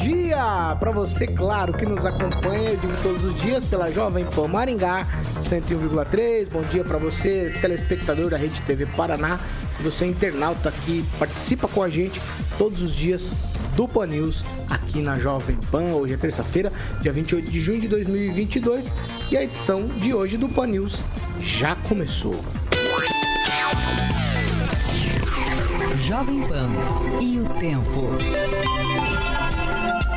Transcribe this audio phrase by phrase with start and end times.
[0.00, 5.06] dia para você, claro, que nos acompanha, digo todos os dias pela Jovem Pan Maringá
[5.42, 6.48] 101,3.
[6.50, 9.38] Bom dia para você, telespectador da Rede TV Paraná,
[9.82, 12.20] você internauta que participa com a gente
[12.56, 13.30] todos os dias
[13.76, 15.92] do Pan News aqui na Jovem Pan.
[15.92, 16.72] Hoje é terça-feira,
[17.02, 18.90] dia 28 de junho de 2022
[19.30, 21.02] e a edição de hoje do Pan News
[21.40, 22.40] já começou.
[26.00, 26.66] Jovem Pan
[27.20, 28.89] e o tempo.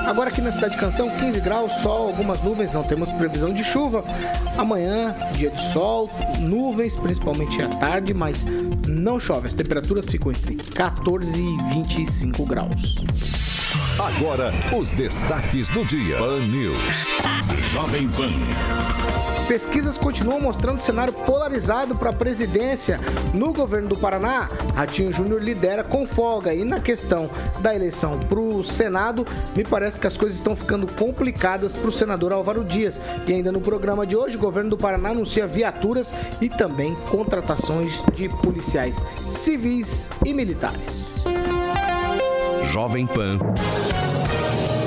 [0.05, 3.63] Agora aqui na cidade de Canção, 15 graus, sol, algumas nuvens, não temos previsão de
[3.63, 4.03] chuva.
[4.57, 6.09] Amanhã, dia de sol,
[6.39, 8.45] nuvens, principalmente à tarde, mas
[8.87, 9.47] não chove.
[9.47, 13.52] As temperaturas ficam entre 14 e 25 graus.
[13.99, 16.17] Agora, os destaques do dia.
[16.17, 17.05] Pan News.
[17.71, 18.31] Jovem Pan.
[19.47, 22.99] Pesquisas continuam mostrando cenário polarizado para a presidência.
[23.35, 26.55] No governo do Paraná, Ratinho Júnior lidera com folga.
[26.55, 30.91] E na questão da eleição para o Senado, me parece que as coisas estão ficando
[30.93, 32.99] complicadas para o senador Álvaro Dias.
[33.27, 37.93] E ainda no programa de hoje, o governo do Paraná anuncia viaturas e também contratações
[38.15, 38.97] de policiais
[39.29, 41.13] civis e militares.
[42.65, 43.39] Jovem Pan.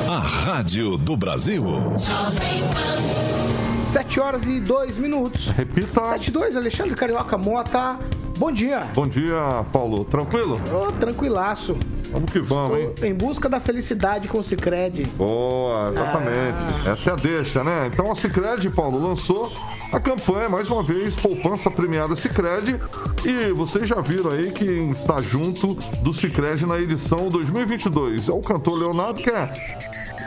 [0.09, 1.65] A Rádio do Brasil.
[1.65, 3.75] Jovem Pan.
[3.93, 5.49] 7 horas e 2 minutos.
[5.51, 6.01] Repita.
[6.11, 7.99] 7 e 2, Alexandre Carioca Mota.
[8.37, 8.81] Bom dia.
[8.95, 10.05] Bom dia, Paulo.
[10.05, 10.61] Tranquilo?
[10.71, 11.75] Ô, tranquilaço.
[12.13, 12.95] Vamos que vamos, hein?
[13.03, 15.05] Em busca da felicidade com o Cicred.
[15.17, 16.89] Boa, exatamente.
[16.89, 17.91] Essa é a deixa, né?
[17.93, 19.51] Então a Cicred, Paulo, lançou
[19.91, 22.79] a campanha, mais uma vez, poupança premiada Cicred.
[23.25, 28.29] E vocês já viram aí quem está junto do Cicred na edição 2022.
[28.29, 29.51] É o cantor Leonardo, que é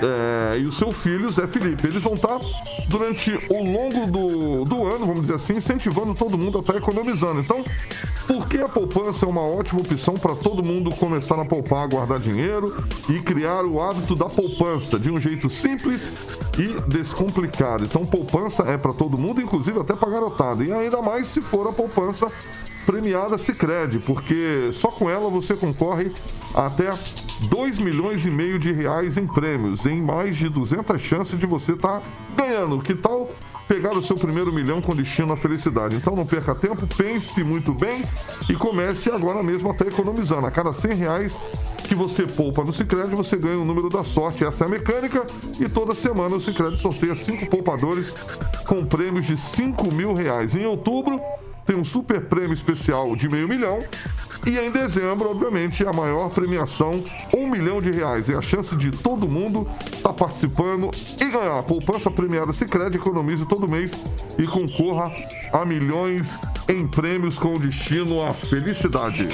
[0.02, 1.88] é, e o seu filho, Zé Felipe.
[1.88, 2.40] Eles vão estar,
[2.88, 7.40] durante o longo do, do ano, vamos dizer assim, incentivando todo mundo a estar economizando.
[7.40, 7.64] Então,
[8.28, 12.20] por que a poupança é uma ótima opção para todo mundo começar a poupar, guardar
[12.20, 12.76] dinheiro
[13.10, 16.10] e criar o hábito da poupança de um jeito simples
[16.58, 17.84] e descomplicado?
[17.84, 20.64] Então, poupança é para todo mundo, inclusive até para garotada.
[20.64, 22.28] E ainda mais se for a poupança
[22.86, 26.12] premiada Sicredi, porque só com ela você concorre
[26.56, 26.92] até
[27.42, 31.74] 2 milhões e meio de reais em prêmios, em mais de 200 chances de você
[31.74, 32.04] estar tá
[32.36, 32.82] ganhando.
[32.82, 33.30] Que tal
[33.68, 35.96] pegar o seu primeiro milhão com destino à felicidade?
[35.96, 38.02] Então não perca tempo, pense muito bem
[38.50, 40.46] e comece agora mesmo até economizando.
[40.46, 41.38] A cada 100 reais
[41.88, 44.44] que você poupa no Cicred, você ganha o número da sorte.
[44.44, 45.26] Essa é a mecânica
[45.60, 48.14] e toda semana o Cicred sorteia cinco poupadores
[48.68, 50.56] com prêmios de 5 mil reais.
[50.56, 51.20] Em outubro
[51.66, 53.80] tem um super prêmio especial de meio milhão
[54.46, 57.04] e em dezembro, obviamente, a maior premiação,
[57.36, 58.30] um milhão de reais.
[58.30, 61.62] É a chance de todo mundo estar tá participando e ganhar.
[61.64, 63.92] Poupança premiada Sicredi economize todo mês
[64.38, 65.12] e concorra
[65.52, 69.28] a milhões em prêmios com destino à felicidade.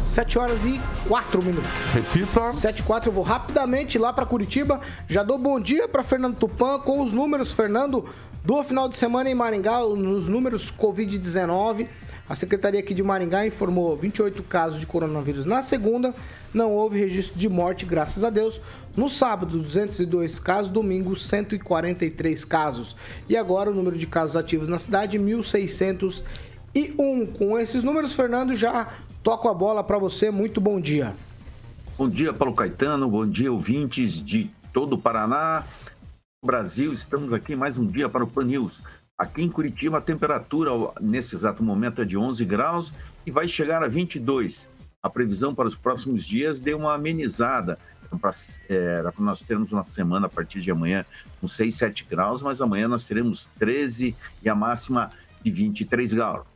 [0.00, 1.70] 7 horas e 4 minutos.
[1.94, 2.52] Repita.
[2.52, 4.80] 7 e 4, eu vou rapidamente lá para Curitiba.
[5.08, 8.04] Já dou bom dia para Fernando Tupan com os números, Fernando,
[8.44, 11.86] do final de semana em Maringá, nos números Covid-19.
[12.30, 16.14] A Secretaria aqui de Maringá informou 28 casos de coronavírus na segunda,
[16.54, 18.60] não houve registro de morte, graças a Deus.
[18.96, 22.94] No sábado, 202 casos, domingo, 143 casos.
[23.28, 26.22] E agora o número de casos ativos na cidade, 1.601.
[27.36, 28.86] Com esses números, Fernando, já
[29.24, 30.30] toco a bola para você.
[30.30, 31.12] Muito bom dia.
[31.98, 33.10] Bom dia, Paulo Caetano.
[33.10, 35.64] Bom dia, ouvintes de todo o Paraná.
[36.46, 38.80] Brasil, estamos aqui mais um dia para o Pan News.
[39.20, 42.90] Aqui em Curitiba, a temperatura nesse exato momento é de 11 graus
[43.26, 44.66] e vai chegar a 22.
[45.02, 47.78] A previsão para os próximos dias deu uma amenizada.
[48.66, 51.04] Era para nós termos uma semana a partir de amanhã
[51.38, 55.10] com 6, 7 graus, mas amanhã nós teremos 13 e a máxima
[55.44, 56.46] de 23 graus.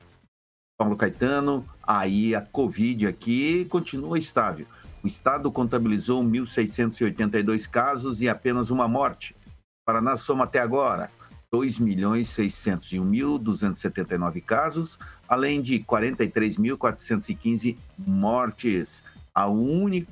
[0.78, 4.66] Paulo Caetano, aí a Covid aqui continua estável.
[5.02, 9.36] O estado contabilizou 1.682 casos e apenas uma morte.
[9.84, 11.10] Paraná soma até agora
[11.54, 14.98] 2.601.279 casos,
[15.28, 19.04] além de 43.415 mortes.
[19.32, 20.10] A única,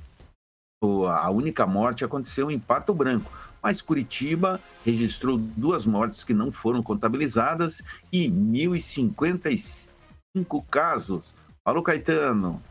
[0.82, 3.30] a única morte aconteceu em Pato Branco,
[3.60, 11.34] mas Curitiba registrou duas mortes que não foram contabilizadas e 1.055 casos.
[11.64, 12.62] Alô, Caetano.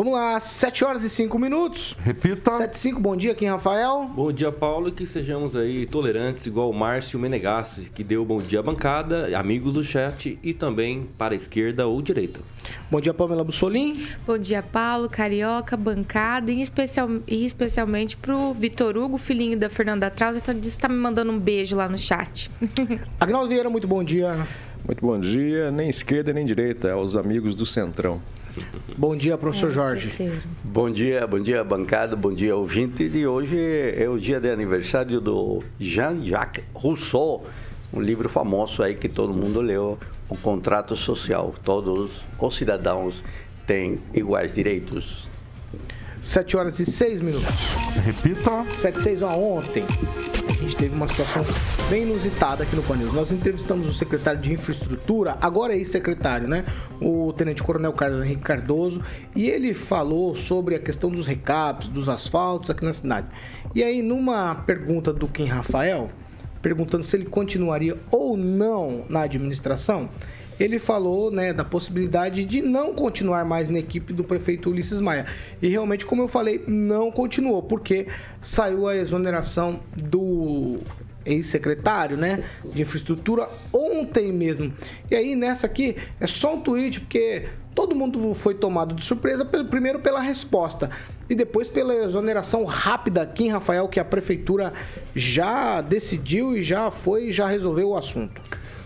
[0.00, 1.94] Vamos lá, 7 horas e 5 minutos.
[2.02, 2.52] Repita.
[2.52, 4.10] 7 e 5, bom dia, aqui Rafael.
[4.14, 8.40] Bom dia, Paulo, e que sejamos aí tolerantes, igual o Márcio Menegassi, que deu bom
[8.40, 12.40] dia à bancada, amigos do chat e também para a esquerda ou direita.
[12.90, 14.06] Bom dia, Pamela Bussolim.
[14.26, 20.10] Bom dia, Paulo, Carioca, bancada, e, especial, e especialmente pro Vitor Hugo, filhinho da Fernanda
[20.10, 22.50] que disse que tá me mandando um beijo lá no chat.
[23.20, 24.46] Agnaldo Vieira, muito bom dia.
[24.82, 28.18] Muito bom dia, nem esquerda nem direita, aos amigos do Centrão.
[28.96, 30.32] Bom dia, professor É, Jorge.
[30.62, 33.14] Bom dia, bom dia, bancada, bom dia, ouvintes.
[33.14, 33.56] E hoje
[33.96, 37.46] é o dia de aniversário do Jean-Jacques Rousseau,
[37.92, 39.98] um livro famoso aí que todo mundo leu,
[40.28, 41.54] O Contrato Social.
[41.64, 43.22] Todos os cidadãos
[43.66, 45.29] têm iguais direitos.
[46.20, 47.74] 7 horas e 6 minutos.
[48.04, 48.64] Repita.
[48.74, 49.84] 7 e 6, ó, ontem
[50.48, 51.44] a gente teve uma situação
[51.88, 53.12] bem inusitada aqui no Panils.
[53.14, 56.64] Nós entrevistamos o secretário de Infraestrutura, agora ex-secretário, né?
[57.00, 59.02] O Tenente Coronel Carlos Henrique Cardoso,
[59.34, 63.28] e ele falou sobre a questão dos recaps, dos asfaltos aqui na cidade.
[63.74, 66.10] E aí, numa pergunta do Kim Rafael,
[66.60, 70.10] perguntando se ele continuaria ou não na administração,
[70.60, 75.24] ele falou né, da possibilidade de não continuar mais na equipe do prefeito Ulisses Maia.
[75.62, 78.06] E realmente, como eu falei, não continuou, porque
[78.42, 80.80] saiu a exoneração do
[81.24, 84.72] ex-secretário, né, de infraestrutura ontem mesmo.
[85.10, 89.44] E aí nessa aqui é só um tweet porque todo mundo foi tomado de surpresa
[89.44, 90.90] primeiro pela resposta
[91.28, 94.74] e depois pela exoneração rápida aqui em Rafael que a prefeitura
[95.14, 98.40] já decidiu e já foi, já resolveu o assunto.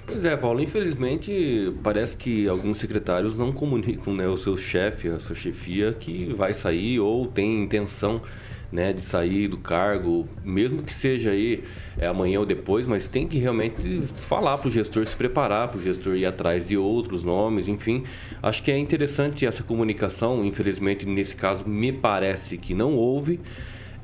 [0.06, 5.18] Pois é, Paulo, infelizmente parece que alguns secretários não comunicam né, o seu chefe, a
[5.18, 8.20] sua chefia, que vai sair ou tem intenção
[8.70, 11.62] né, de sair do cargo, mesmo que seja aí
[11.96, 15.78] é, amanhã ou depois, mas tem que realmente falar para o gestor se preparar, para
[15.78, 18.02] o gestor ir atrás de outros nomes, enfim.
[18.42, 23.40] Acho que é interessante essa comunicação, infelizmente nesse caso me parece que não houve.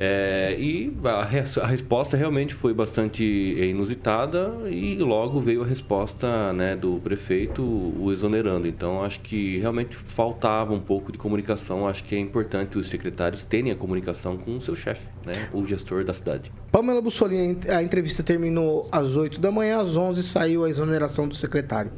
[0.02, 6.54] É, e a, res- a resposta realmente foi bastante inusitada e logo veio a resposta
[6.54, 8.66] né, do prefeito o exonerando.
[8.66, 11.86] Então acho que realmente faltava um pouco de comunicação.
[11.86, 15.66] Acho que é importante os secretários terem a comunicação com o seu chefe, né, o
[15.66, 16.50] gestor da cidade.
[16.72, 21.34] Pamela Bussolini, a entrevista terminou às 8 da manhã, às 11 saiu a exoneração do
[21.34, 21.92] secretário.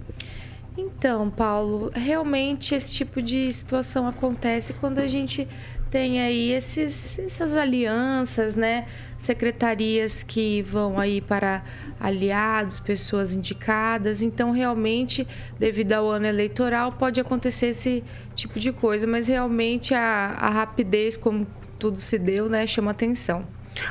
[0.76, 5.46] Então, Paulo, realmente esse tipo de situação acontece quando a gente
[5.92, 8.86] tem aí esses, essas alianças, né?
[9.18, 11.62] Secretarias que vão aí para
[12.00, 14.22] aliados, pessoas indicadas.
[14.22, 15.28] Então, realmente,
[15.58, 18.02] devido ao ano eleitoral, pode acontecer esse
[18.34, 19.06] tipo de coisa.
[19.06, 21.46] Mas realmente a, a rapidez, como
[21.78, 23.46] tudo se deu, né, chama atenção.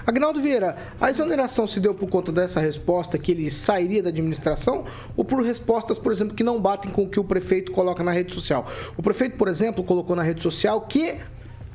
[0.05, 4.85] Agnaldo Vieira, a exoneração se deu por conta dessa resposta que ele sairia da administração
[5.15, 8.11] ou por respostas, por exemplo, que não batem com o que o prefeito coloca na
[8.11, 8.67] rede social?
[8.97, 11.19] O prefeito, por exemplo, colocou na rede social que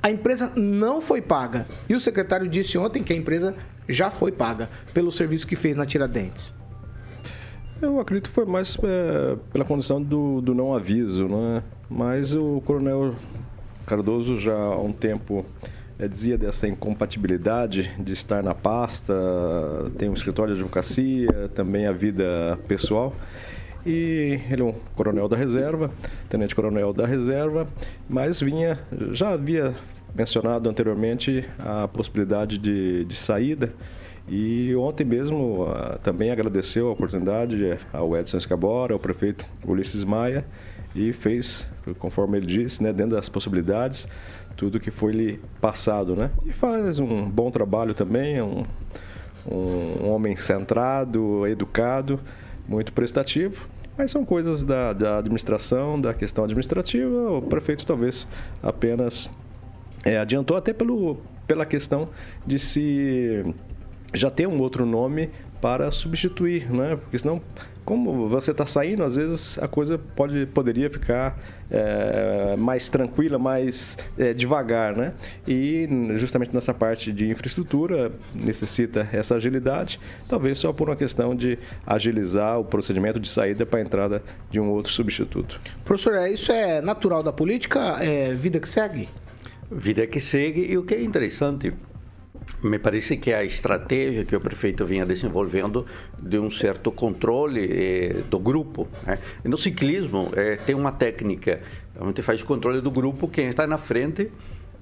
[0.06, 1.66] a empresa não foi paga.
[1.88, 3.56] E o secretário disse ontem que a empresa
[3.88, 6.54] já foi paga pelo serviço que fez na Tiradentes.
[7.82, 11.60] Eu acredito que foi mais é, pela condição do, do não aviso, né?
[11.90, 13.16] Mas o coronel
[13.84, 15.44] Cardoso já há um tempo
[15.98, 19.12] é, dizia dessa incompatibilidade de estar na pasta,
[19.98, 23.12] tem um escritório de advocacia, também a vida pessoal.
[23.84, 25.90] E ele é um coronel da reserva,
[26.28, 27.66] tenente-coronel da reserva,
[28.08, 28.78] mas vinha,
[29.12, 29.74] já havia
[30.16, 33.72] mencionado anteriormente a possibilidade de, de saída.
[34.28, 40.44] E ontem mesmo ah, também agradeceu a oportunidade ao Edson Escabora, ao prefeito Ulisses Maia,
[40.94, 44.08] e fez, conforme ele disse, né, dentro das possibilidades,
[44.56, 46.16] tudo que foi lhe passado.
[46.16, 46.30] Né?
[46.44, 48.64] E faz um bom trabalho também, é um,
[49.48, 52.18] um homem centrado, educado,
[52.66, 53.68] muito prestativo.
[53.96, 57.30] Mas são coisas da, da administração, da questão administrativa.
[57.30, 58.26] O prefeito talvez
[58.62, 59.30] apenas
[60.06, 62.08] é, adiantou até pelo, pela questão
[62.46, 63.44] de se
[64.14, 66.94] já ter um outro nome para substituir, né?
[66.94, 67.42] Porque senão,
[67.84, 71.36] como você está saindo, às vezes a coisa pode, poderia ficar
[71.68, 75.12] é, mais tranquila, mais é, devagar, né?
[75.46, 79.98] E justamente nessa parte de infraestrutura necessita essa agilidade,
[80.28, 84.60] talvez só por uma questão de agilizar o procedimento de saída para a entrada de
[84.60, 85.60] um outro substituto.
[85.84, 87.96] Professor, é, isso é natural da política?
[88.00, 89.08] É vida que segue?
[89.70, 91.72] Vida que segue e o que é interessante
[92.62, 95.84] me parece que a estratégia que o prefeito vinha desenvolvendo
[96.18, 98.88] de um certo controle eh, do grupo.
[99.04, 99.18] Né?
[99.44, 101.60] No ciclismo eh, tem uma técnica,
[102.00, 104.30] gente faz controle do grupo, quem está na frente,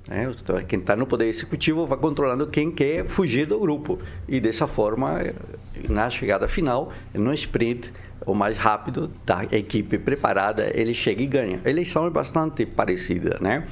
[0.07, 0.31] né?
[0.69, 3.99] quem está no poder executivo vai controlando quem quer fugir do grupo.
[4.29, 5.35] E dessa forma, eh,
[5.89, 7.93] na chegada final, no sprint,
[8.27, 11.61] o mais rápido da equipe preparada, ele chega e ganha.
[11.65, 13.67] A eleição é bastante parecida, né?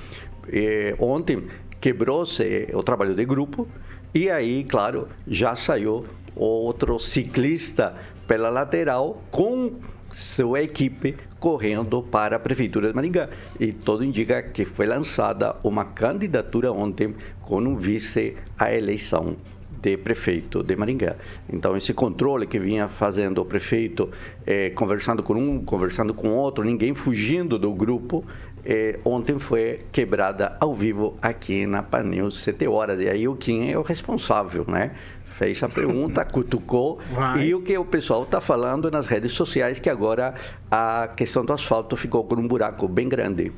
[0.48, 1.44] Eh, ontem
[1.80, 3.68] quebrou-se o trabalho de grupo
[4.14, 6.04] e aí, claro, já saiu
[6.36, 7.94] outro ciclista
[8.26, 9.72] pela lateral com
[10.12, 13.28] sua equipe correndo para a Prefeitura de Maringá.
[13.58, 19.36] E tudo indica que foi lançada uma candidatura ontem com um vice à eleição
[19.80, 21.16] de prefeito de Maringá.
[21.52, 24.10] Então, esse controle que vinha fazendo o prefeito,
[24.46, 28.24] eh, conversando com um, conversando com outro, ninguém fugindo do grupo,
[28.64, 33.00] eh, ontem foi quebrada ao vivo aqui na Paneus 7 horas.
[33.00, 34.92] E aí o Kim é o responsável, né?
[35.34, 37.00] Fez a pergunta, cutucou.
[37.12, 37.44] Vai.
[37.44, 40.34] E o que o pessoal está falando nas redes sociais, que agora
[40.70, 43.52] a questão do asfalto ficou com um buraco bem grande.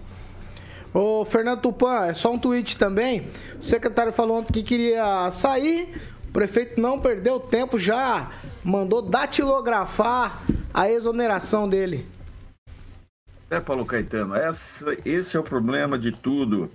[0.92, 3.28] Ô, Fernando Tupan, é só um tweet também.
[3.60, 6.00] O secretário falou ontem que queria sair.
[6.28, 8.30] O prefeito não perdeu tempo, já
[8.62, 12.13] mandou datilografar a exoneração dele.
[13.50, 16.70] É, Paulo Caetano, essa, esse é o problema de tudo.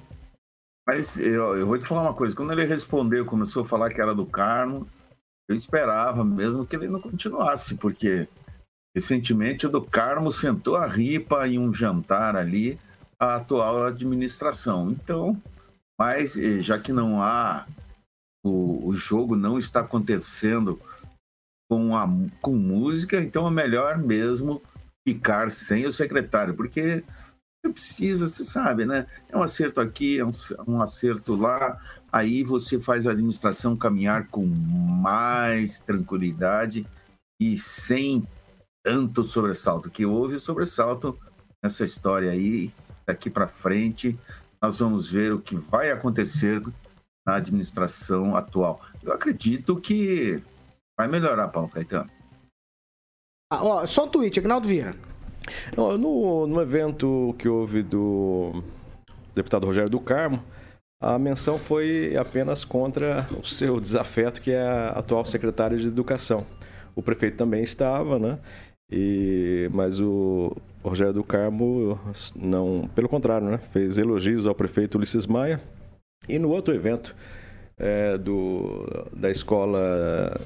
[0.87, 4.01] Mas eu, eu vou te falar uma coisa: quando ele respondeu, começou a falar que
[4.01, 4.87] era do Carmo,
[5.47, 8.27] eu esperava mesmo que ele não continuasse, porque
[8.95, 12.79] recentemente o do Carmo sentou a ripa em um jantar ali,
[13.19, 14.91] a atual administração.
[14.91, 15.41] Então,
[15.99, 17.67] mas eh, já que não há,
[18.43, 20.79] o, o jogo não está acontecendo
[21.69, 22.07] com, a,
[22.41, 24.61] com música, então é melhor mesmo
[25.13, 27.03] ficar sem o secretário, porque
[27.61, 29.05] você precisa, você sabe, né?
[29.27, 30.31] É um acerto aqui, é um,
[30.67, 31.79] um acerto lá,
[32.11, 36.85] aí você faz a administração caminhar com mais tranquilidade
[37.39, 38.25] e sem
[38.83, 41.17] tanto sobressalto, que houve sobressalto
[41.61, 42.71] nessa história aí,
[43.05, 44.17] daqui para frente,
[44.61, 46.61] nós vamos ver o que vai acontecer
[47.25, 48.81] na administração atual.
[49.03, 50.41] Eu acredito que
[50.97, 52.18] vai melhorar, Paulo Caetano.
[53.51, 54.95] Ah, ó, só um tweet, Agnaldo Vieira.
[55.75, 58.63] No, no evento que houve do
[59.33, 60.43] deputado Rogério do Carmo,
[61.01, 66.45] a menção foi apenas contra o seu desafeto, que é a atual secretária de Educação.
[66.95, 68.37] O prefeito também estava, né?
[68.91, 71.99] E, mas o Rogério do Carmo
[72.35, 73.57] não, pelo contrário, né?
[73.71, 75.59] Fez elogios ao prefeito Ulisses Maia.
[76.27, 77.15] E no outro evento
[77.79, 80.39] é, do, da escola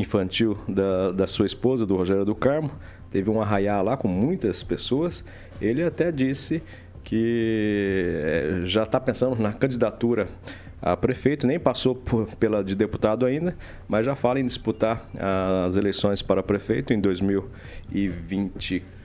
[0.00, 2.70] infantil da, da sua esposa, do Rogério do Carmo,
[3.10, 5.24] teve um arraiá lá com muitas pessoas.
[5.60, 6.62] Ele até disse
[7.02, 10.28] que eh, já está pensando na candidatura
[10.82, 13.56] a prefeito, nem passou por, pela de deputado ainda,
[13.88, 15.08] mas já fala em disputar
[15.66, 18.95] as eleições para prefeito em 2024.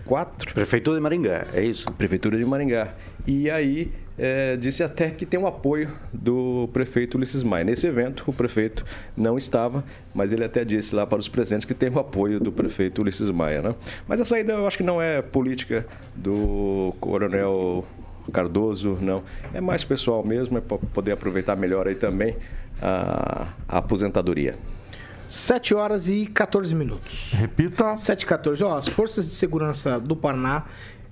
[0.53, 1.91] Prefeitura de Maringá, é isso?
[1.93, 2.93] Prefeitura de Maringá.
[3.25, 7.63] E aí é, disse até que tem o apoio do prefeito Ulisses Maia.
[7.63, 11.74] Nesse evento, o prefeito não estava, mas ele até disse lá para os presentes que
[11.74, 13.62] tem o apoio do prefeito Ulisses Maia.
[13.62, 13.75] Né?
[14.08, 17.86] Mas a saída eu acho que não é política do coronel
[18.31, 19.24] Cardoso, não.
[19.53, 22.36] É mais pessoal mesmo, é para poder aproveitar melhor aí também
[22.81, 24.55] a, a aposentadoria.
[25.32, 27.32] 7 horas e 14 minutos.
[27.32, 27.96] Repita.
[27.96, 28.62] 7 e 14.
[28.66, 30.66] Ó, as forças de segurança do Paraná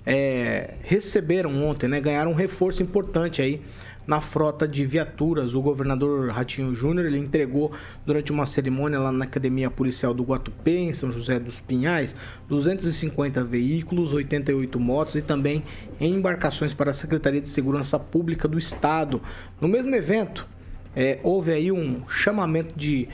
[0.04, 2.02] é, receberam ontem, né?
[2.02, 3.62] Ganharam um reforço importante aí
[4.06, 5.54] na frota de viaturas.
[5.54, 7.72] O governador Ratinho Júnior ele entregou
[8.04, 12.14] durante uma cerimônia lá na Academia Policial do Guatupê, em São José dos Pinhais,
[12.46, 15.64] 250 veículos, 88 motos e também
[15.98, 19.22] embarcações para a Secretaria de Segurança Pública do Estado.
[19.58, 20.46] No mesmo evento,
[20.94, 23.08] é, houve aí um chamamento de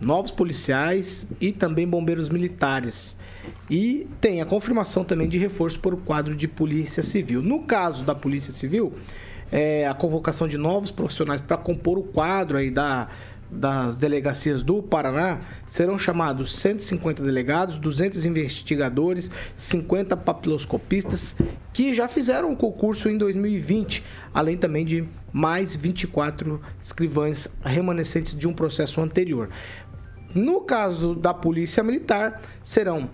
[0.00, 3.16] novos policiais e também bombeiros militares.
[3.68, 7.42] E tem a confirmação também de reforço para o quadro de Polícia Civil.
[7.42, 8.92] No caso da Polícia Civil,
[9.52, 13.08] é, a convocação de novos profissionais para compor o quadro aí da,
[13.50, 21.36] das delegacias do Paraná serão chamados 150 delegados, 200 investigadores, 50 papiloscopistas
[21.72, 28.46] que já fizeram o concurso em 2020, além também de mais 24 escrivães remanescentes de
[28.46, 29.48] um processo anterior.
[30.34, 33.08] No caso da Polícia Militar, serão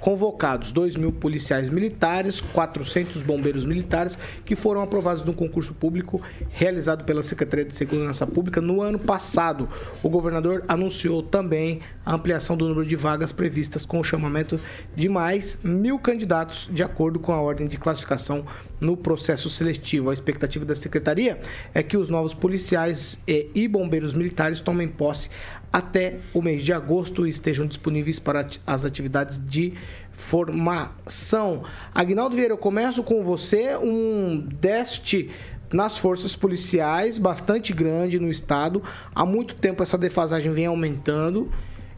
[0.00, 7.04] convocados 2 mil policiais militares, 400 bombeiros militares, que foram aprovados no concurso público realizado
[7.04, 9.68] pela Secretaria de Segurança Pública no ano passado.
[10.02, 14.58] O governador anunciou também a ampliação do número de vagas previstas com o chamamento
[14.96, 18.44] de mais mil candidatos, de acordo com a ordem de classificação
[18.80, 20.08] no processo seletivo.
[20.08, 21.38] A expectativa da secretaria
[21.74, 25.28] é que os novos policiais e bombeiros militares tomem posse
[25.72, 29.74] até o mês de agosto estejam disponíveis para as atividades de
[30.10, 31.64] formação.
[31.94, 35.30] Agnaldo Vieira, eu começo com você um déficit
[35.72, 38.82] nas forças policiais bastante grande no estado.
[39.14, 41.50] Há muito tempo essa defasagem vem aumentando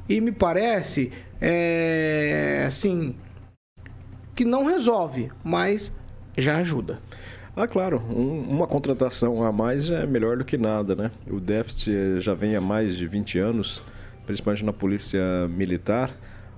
[0.09, 1.11] e me parece
[1.41, 3.15] é, assim
[4.35, 5.93] que não resolve, mas
[6.37, 7.01] já ajuda.
[7.55, 11.11] Ah, claro, um, uma contratação a mais é melhor do que nada, né?
[11.31, 13.83] O déficit já vem há mais de 20 anos,
[14.25, 16.11] principalmente na polícia militar,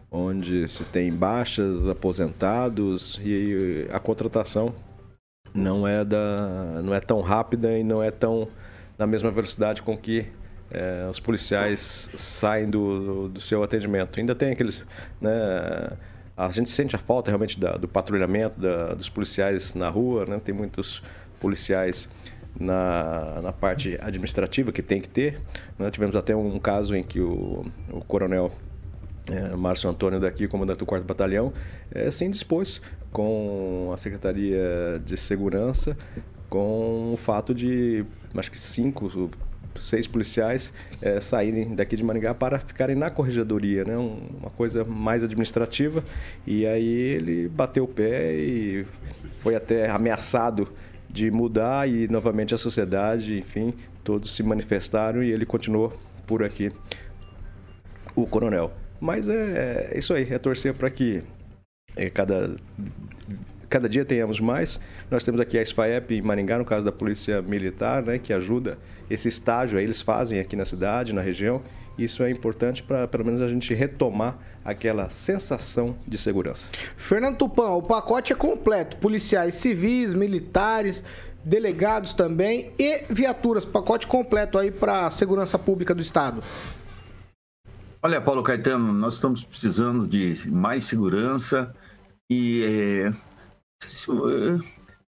[0.08, 4.72] onde se tem baixas, aposentados e a contratação
[5.52, 8.46] não é, da, não é tão rápida e não é tão
[8.96, 10.26] na mesma velocidade com que
[10.70, 14.20] é, os policiais saem do, do seu atendimento.
[14.20, 14.84] Ainda tem aqueles.
[15.20, 15.30] Né,
[16.36, 20.40] a gente sente a falta realmente da, do patrulhamento da, dos policiais na rua, né?
[20.44, 21.02] tem muitos
[21.40, 22.08] policiais
[22.58, 25.40] na, na parte administrativa que tem que ter.
[25.78, 25.90] Né?
[25.90, 28.52] Tivemos até um caso em que o, o coronel
[29.26, 31.52] é, Márcio Antônio daqui, comandante do 4 Batalhão,
[31.90, 35.96] é, se indispôs com a Secretaria de Segurança
[36.48, 38.04] com o fato de,
[38.36, 39.30] acho que cinco
[39.78, 43.96] seis policiais é, saírem daqui de Maringá para ficarem na corregedoria, né?
[43.96, 46.04] Um, uma coisa mais administrativa.
[46.46, 48.86] E aí ele bateu o pé e
[49.38, 50.68] foi até ameaçado
[51.08, 55.92] de mudar e novamente a sociedade, enfim, todos se manifestaram e ele continuou
[56.26, 56.72] por aqui,
[58.16, 58.72] o coronel.
[59.00, 61.22] Mas é, é isso aí, é torcer para que
[61.96, 62.56] é, cada
[63.68, 64.80] cada dia tenhamos mais.
[65.10, 68.78] Nós temos aqui a SFAEP em Maringá, no caso da Polícia Militar, né, que ajuda
[69.08, 71.62] esse estágio aí, eles fazem aqui na cidade, na região.
[71.96, 76.68] Isso é importante para pelo menos a gente retomar aquela sensação de segurança.
[76.96, 81.04] Fernando Tupan, o pacote é completo: policiais civis, militares,
[81.44, 83.64] delegados também e viaturas.
[83.64, 86.42] Pacote completo aí para a segurança pública do Estado.
[88.02, 91.74] Olha, Paulo Caetano, nós estamos precisando de mais segurança
[92.28, 93.12] e é,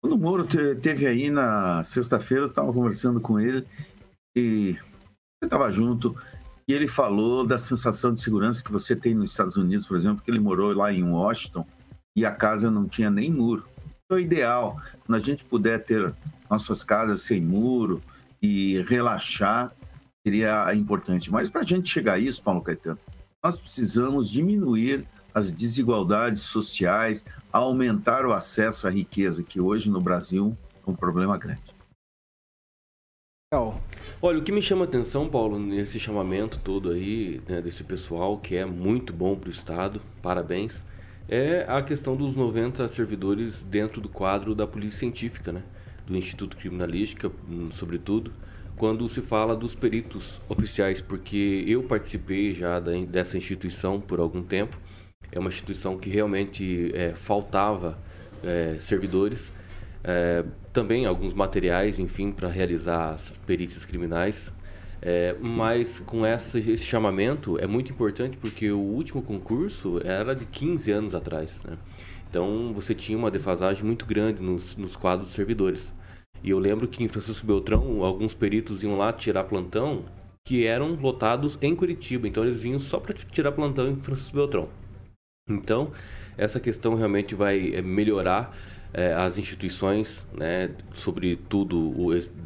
[0.00, 0.46] quando o Moro
[0.80, 3.66] teve aí na sexta-feira, eu estava conversando com ele
[4.36, 6.16] e você estava junto
[6.68, 10.22] e ele falou da sensação de segurança que você tem nos Estados Unidos, por exemplo,
[10.22, 11.66] que ele morou lá em Washington
[12.16, 13.64] e a casa não tinha nem muro.
[14.10, 16.14] É o ideal, quando a gente puder ter
[16.48, 18.02] nossas casas sem muro
[18.40, 19.72] e relaxar,
[20.24, 21.30] seria importante.
[21.30, 22.98] Mas para a gente chegar a isso, Paulo Caetano,
[23.44, 25.04] nós precisamos diminuir
[25.36, 27.22] as desigualdades sociais,
[27.52, 31.60] aumentar o acesso à riqueza, que hoje no Brasil é um problema grande.
[34.22, 38.38] Olha, o que me chama a atenção, Paulo, nesse chamamento todo aí, né, desse pessoal,
[38.38, 40.82] que é muito bom para o Estado, parabéns,
[41.28, 45.62] é a questão dos 90 servidores dentro do quadro da Polícia Científica, né,
[46.06, 47.30] do Instituto Criminalística,
[47.72, 48.32] sobretudo,
[48.74, 54.78] quando se fala dos peritos oficiais, porque eu participei já dessa instituição por algum tempo
[55.32, 57.98] é uma instituição que realmente é, faltava
[58.42, 59.52] é, servidores,
[60.04, 64.52] é, também alguns materiais, enfim, para realizar as perícias criminais.
[65.02, 70.46] É, mas com essa, esse chamamento é muito importante porque o último concurso era de
[70.46, 71.62] 15 anos atrás.
[71.64, 71.76] Né?
[72.28, 75.92] Então você tinha uma defasagem muito grande nos, nos quadros de servidores.
[76.42, 80.04] E eu lembro que em Francisco Beltrão, alguns peritos iam lá tirar plantão
[80.44, 82.28] que eram lotados em Curitiba.
[82.28, 84.68] Então eles vinham só para tirar plantão em Francisco Beltrão.
[85.48, 85.92] Então,
[86.36, 88.52] essa questão realmente vai eh, melhorar
[88.92, 91.94] é, as instituições, né, sobretudo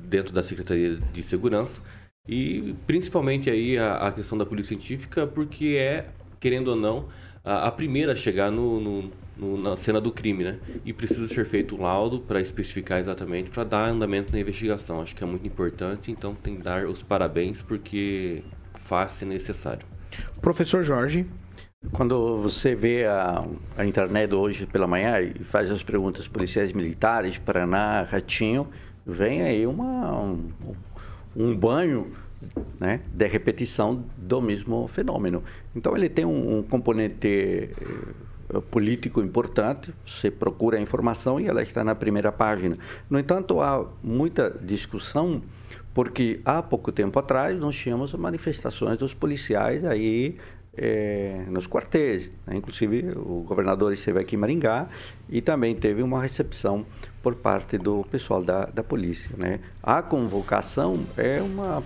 [0.06, 1.80] dentro da Secretaria de Segurança,
[2.28, 7.08] e principalmente aí a, a, questão da polícia científica, porque é, querendo ou não,
[7.42, 10.58] a, a primeira a chegar no, no, no, na cena do crime, né?
[10.84, 15.00] E precisa ser feito um laudo para especificar exatamente, para dar andamento na investigação.
[15.00, 18.44] Acho que é muito importante, então tem que dar os parabéns, porque
[18.84, 19.86] faz-se necessário.
[20.42, 21.26] Professor Jorge.
[21.92, 23.42] Quando você vê a,
[23.76, 28.68] a, internet hoje pela manhã e faz as perguntas policiais militares, Paraná, Ratinho,
[29.04, 30.50] vem aí uma, um,
[31.34, 32.12] um banho
[32.78, 35.42] né, de repetição do mesmo fenômeno.
[35.74, 41.62] Então ele tem um, um componente eh, político importante, você procura a informação e ela
[41.62, 42.76] está na primeira página.
[43.08, 45.42] No entanto, há muita discussão
[45.92, 50.36] porque há pouco tempo atrás nós tínhamos manifestações dos policiais aí
[50.76, 52.30] é, nos quartéis.
[52.46, 52.56] Né?
[52.56, 54.88] Inclusive, o governador esteve aqui em Maringá
[55.28, 56.85] e também teve uma recepção
[57.22, 59.30] por parte do pessoal da, da polícia.
[59.37, 59.61] Né?
[59.83, 61.83] A convocação é uma,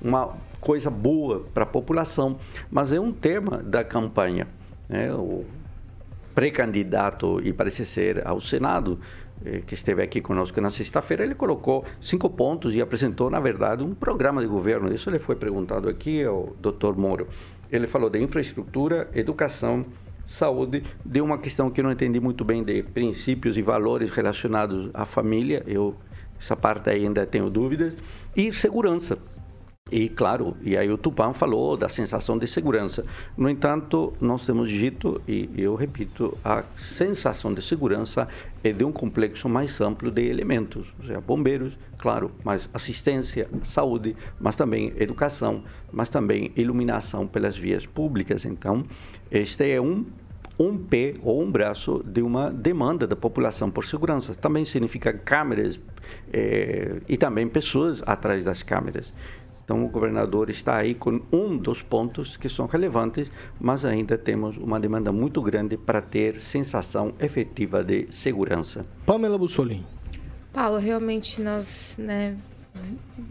[0.00, 2.38] uma coisa boa para a população,
[2.70, 4.46] mas é um tema da campanha.
[4.88, 5.12] Né?
[5.12, 5.44] O
[6.34, 9.00] pré-candidato, e parece ser ao Senado,
[9.44, 13.82] eh, que esteve aqui conosco na sexta-feira, ele colocou cinco pontos e apresentou, na verdade,
[13.82, 14.92] um programa de governo.
[14.94, 17.26] Isso ele foi perguntado aqui ao doutor Moro.
[17.70, 19.84] Ele falou de infraestrutura, educação,
[20.26, 24.90] saúde, de uma questão que eu não entendi muito bem de princípios e valores relacionados
[24.94, 25.96] à família, eu
[26.40, 27.94] essa parte ainda tenho dúvidas,
[28.34, 29.18] e segurança.
[29.90, 33.04] E claro, e aí o Tupã falou da sensação de segurança.
[33.36, 38.28] No entanto, nós temos dito, e eu repito, a sensação de segurança
[38.62, 44.14] é de um complexo mais amplo de elementos, ou seja, bombeiros, claro, mas assistência, saúde,
[44.38, 48.44] mas também educação, mas também iluminação pelas vias públicas.
[48.44, 48.84] Então,
[49.30, 50.04] este é um
[50.60, 54.34] um pé ou um braço de uma demanda da população por segurança.
[54.34, 55.80] Também significa câmeras
[56.30, 59.10] eh, e também pessoas atrás das câmeras.
[59.70, 63.30] Então, o governador está aí com um dos pontos que são relevantes,
[63.60, 68.80] mas ainda temos uma demanda muito grande para ter sensação efetiva de segurança.
[69.06, 69.86] Pamela Bussolini.
[70.52, 72.36] Paulo, realmente nós né,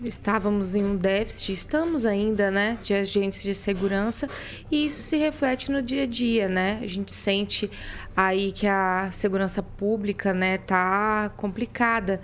[0.02, 4.26] estávamos em um déficit, estamos ainda, né, de agentes de segurança
[4.72, 6.80] e isso se reflete no dia a dia, né?
[6.82, 7.70] A gente sente
[8.16, 12.22] aí que a segurança pública, né, tá complicada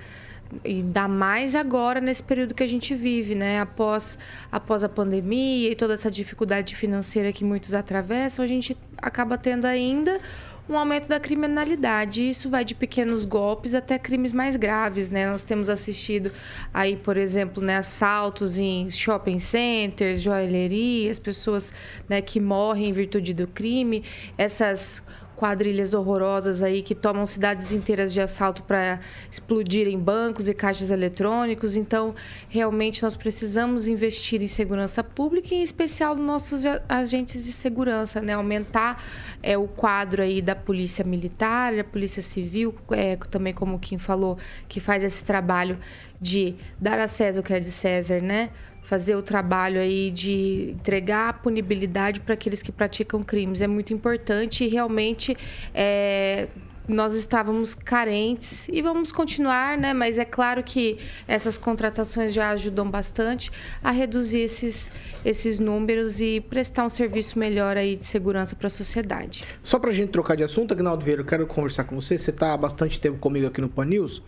[0.63, 3.59] ainda mais agora nesse período que a gente vive, né?
[3.59, 4.17] Após,
[4.51, 9.65] após a pandemia e toda essa dificuldade financeira que muitos atravessam, a gente acaba tendo
[9.65, 10.19] ainda
[10.67, 12.27] um aumento da criminalidade.
[12.27, 15.29] Isso vai de pequenos golpes até crimes mais graves, né?
[15.29, 16.31] Nós temos assistido
[16.73, 21.73] aí, por exemplo, né, assaltos em shopping centers, joalherias, pessoas
[22.09, 24.03] né, que morrem em virtude do crime,
[24.37, 25.03] essas
[25.35, 31.75] quadrilhas horrorosas aí que tomam cidades inteiras de assalto para explodirem bancos e caixas eletrônicos.
[31.75, 32.15] Então,
[32.49, 38.33] realmente nós precisamos investir em segurança pública, em especial nos nossos agentes de segurança, né?
[38.33, 39.03] Aumentar
[39.43, 44.37] é, o quadro aí da polícia militar, da polícia civil, é, também como Kim falou,
[44.67, 45.77] que faz esse trabalho
[46.19, 48.49] de dar a César o que é de César, né?
[48.85, 53.61] Fazer o trabalho aí de entregar a punibilidade para aqueles que praticam crimes.
[53.61, 55.35] É muito importante e realmente
[55.73, 56.47] é,
[56.87, 59.91] nós estávamos carentes e vamos continuar, né?
[59.91, 63.51] Mas é claro que essas contratações já ajudam bastante
[63.83, 64.91] a reduzir esses,
[65.23, 69.43] esses números e prestar um serviço melhor aí de segurança para a sociedade.
[69.63, 72.19] Só para a gente trocar de assunto, Agnaldo Vieira, eu quero conversar com você.
[72.19, 74.21] Você está há bastante tempo comigo aqui no Pan News.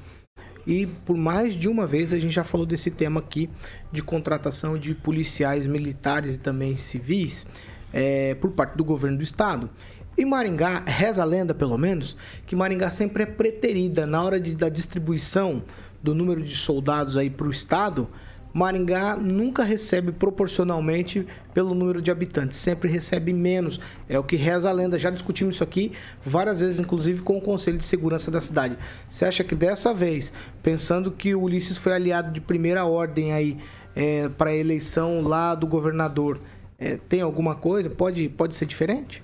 [0.68, 3.50] E por mais de uma vez a gente já falou desse tema aqui
[3.90, 7.48] de contratação de policiais militares e também civis
[7.94, 9.70] é, por parte do governo do estado.
[10.18, 14.56] E Maringá, reza a lenda pelo menos, que Maringá sempre é preterida na hora de,
[14.56, 15.64] da distribuição
[16.04, 18.10] do número de soldados aí para o estado
[18.54, 23.80] Maringá nunca recebe proporcionalmente pelo número de habitantes, sempre recebe menos.
[24.08, 24.98] É o que reza a lenda.
[24.98, 25.92] Já discutimos isso aqui
[26.24, 28.78] várias vezes, inclusive com o Conselho de Segurança da cidade.
[29.10, 30.32] Você acha que dessa vez,
[30.64, 33.58] pensando que o Ulisses foi aliado de primeira ordem aí
[33.96, 36.40] é, para a eleição lá do governador,
[36.80, 37.90] é, tem alguma coisa?
[37.90, 39.24] Pode, pode ser diferente?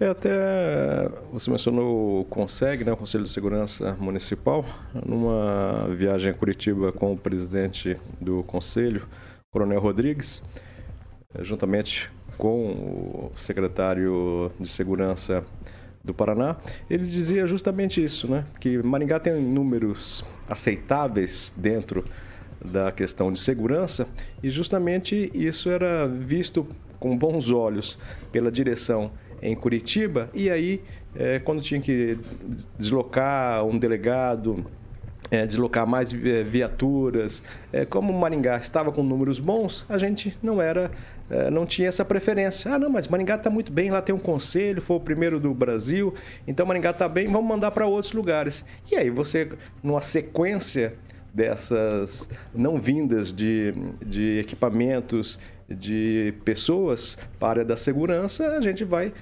[0.00, 4.64] É, até você mencionou o CONSEG, né, o Conselho de Segurança Municipal,
[5.06, 9.06] numa viagem a Curitiba com o presidente do Conselho,
[9.50, 10.42] Coronel Rodrigues,
[11.34, 15.44] eh, juntamente com o secretário de Segurança
[16.02, 16.56] do Paraná,
[16.90, 18.44] ele dizia justamente isso, né?
[18.58, 22.02] Que Maringá tem números aceitáveis dentro
[22.64, 24.08] da questão de segurança
[24.42, 26.66] e justamente isso era visto
[26.98, 27.98] com bons olhos
[28.30, 29.10] pela direção
[29.42, 30.80] em Curitiba, e aí,
[31.16, 32.16] é, quando tinha que
[32.78, 34.64] deslocar um delegado,
[35.32, 40.60] é, deslocar mais é, viaturas, é, como Maringá estava com números bons, a gente não
[40.60, 40.90] era,
[41.30, 42.72] é, não tinha essa preferência.
[42.74, 45.54] Ah, não, mas Maringá está muito bem, lá tem um conselho, foi o primeiro do
[45.54, 46.14] Brasil,
[46.46, 48.62] então Maringá está bem, vamos mandar para outros lugares.
[48.90, 49.48] E aí você,
[49.82, 50.94] numa sequência
[51.32, 53.72] dessas não vindas de,
[54.04, 59.14] de equipamentos, de pessoas para a área da segurança, a gente vai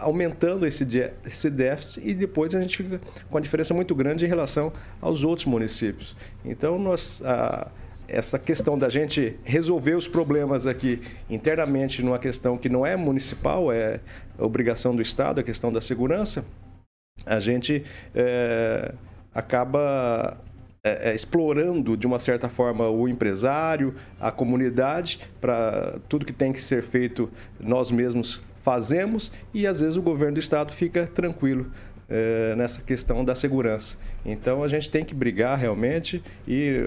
[0.00, 0.86] aumentando esse,
[1.24, 5.22] esse déficit e depois a gente fica com uma diferença muito grande em relação aos
[5.22, 6.16] outros municípios.
[6.44, 7.68] Então, nós, a,
[8.08, 13.72] essa questão da gente resolver os problemas aqui internamente numa questão que não é municipal,
[13.72, 14.00] é
[14.38, 16.44] obrigação do Estado, a questão da segurança,
[17.24, 18.92] a gente é,
[19.34, 20.36] acaba
[20.84, 26.52] é, é, explorando de uma certa forma o empresário, a comunidade, para tudo que tem
[26.52, 31.66] que ser feito nós mesmos fazemos e às vezes o governo do estado fica tranquilo
[32.10, 33.96] é, nessa questão da segurança.
[34.24, 36.80] Então a gente tem que brigar realmente e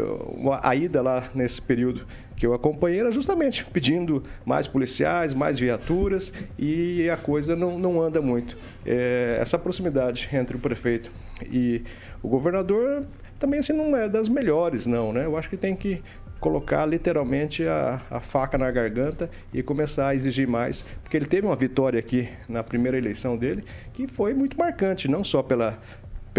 [0.62, 6.34] a ida lá nesse período que eu acompanhei era justamente pedindo mais policiais, mais viaturas
[6.58, 8.58] e a coisa não, não anda muito.
[8.86, 11.10] É, essa proximidade entre o prefeito
[11.50, 11.82] e
[12.22, 13.06] o governador
[13.40, 15.24] também assim não é das melhores não, né?
[15.24, 16.02] Eu acho que tem que
[16.40, 21.46] colocar literalmente a, a, faca na garganta e começar a exigir mais, porque ele teve
[21.46, 25.78] uma vitória aqui na primeira eleição dele que foi muito marcante, não só pela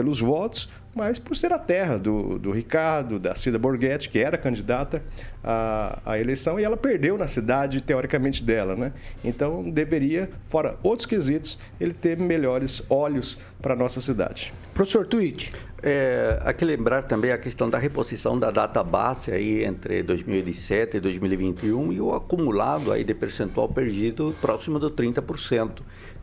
[0.01, 4.39] pelos votos, mas por ser a terra do, do Ricardo, da Cida Borghetti, que era
[4.39, 5.03] candidata
[5.45, 8.75] à, à eleição, e ela perdeu na cidade, teoricamente, dela.
[8.75, 8.93] Né?
[9.23, 14.55] Então, deveria, fora outros quesitos, ele ter melhores olhos para a nossa cidade.
[14.73, 15.53] Professor Twitch.
[15.83, 21.01] É, aqui lembrar também a questão da reposição da data base aí entre 2017 e
[21.01, 25.81] 2021 e o acumulado aí de percentual perdido próximo do 30%.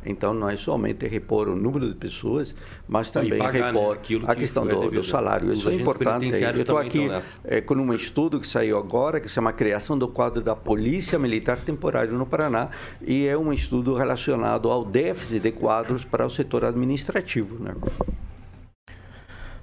[0.07, 2.55] Então, não é somente repor o número de pessoas,
[2.87, 5.51] mas também pagar, né, repor né, a questão do, do, salário.
[5.53, 6.25] Isso é importante.
[6.25, 7.07] Eu estou aqui
[7.43, 11.19] é, com um estudo que saiu agora, que se chama Criação do Quadro da Polícia
[11.19, 12.69] Militar Temporária no Paraná,
[13.01, 17.61] e é um estudo relacionado ao déficit de quadros para o setor administrativo.
[17.63, 17.75] Né?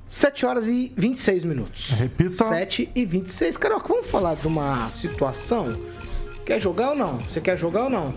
[0.07, 1.91] 7 horas e 26 minutos.
[1.91, 2.45] Repita.
[2.45, 3.57] 7 e 26.
[3.57, 5.77] Carioca, vamos falar de uma situação.
[6.45, 7.19] Quer jogar ou não?
[7.19, 8.15] Você quer jogar ou não?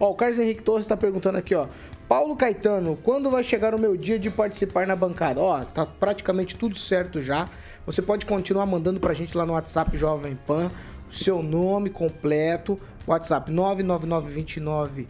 [0.00, 1.66] Ó, o Carlos Henrique Torres está perguntando aqui, ó.
[2.08, 5.40] Paulo Caetano, quando vai chegar o meu dia de participar na bancada?
[5.40, 7.46] Ó, tá praticamente tudo certo já.
[7.84, 10.70] Você pode continuar mandando pra gente lá no WhatsApp Jovem Pan,
[11.10, 15.06] seu nome completo, WhatsApp 99929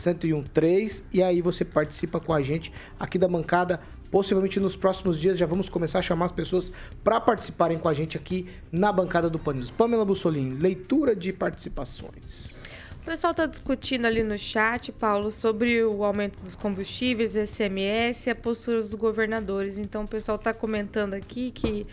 [0.00, 3.80] 1013 e aí você participa com a gente aqui da bancada.
[4.10, 6.72] Possivelmente nos próximos dias já vamos começar a chamar as pessoas
[7.04, 9.68] para participarem com a gente aqui na bancada do Panis.
[9.70, 12.56] Pamela Bussolini, leitura de participações.
[13.02, 18.30] O pessoal está discutindo ali no chat, Paulo, sobre o aumento dos combustíveis, SMS e
[18.30, 19.78] a postura dos governadores.
[19.78, 21.86] Então o pessoal está comentando aqui que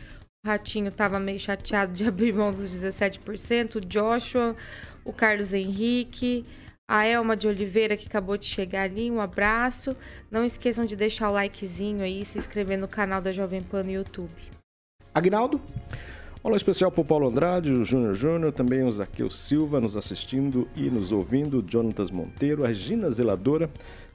[0.46, 4.56] o Ratinho estava meio chateado de abrir mão dos 17%, o Joshua,
[5.04, 6.46] o Carlos Henrique
[6.88, 9.96] a Elma de Oliveira, que acabou de chegar ali, um abraço.
[10.30, 13.84] Não esqueçam de deixar o likezinho aí e se inscrever no canal da Jovem Pan
[13.84, 14.32] no YouTube.
[15.14, 15.60] Agnaldo?
[16.44, 20.68] Olá especial para o Paulo Andrade, o Júnior Júnior, também o Zaqueu Silva nos assistindo
[20.76, 23.68] e nos ouvindo, Jonatas Monteiro, a Gina Zeladora,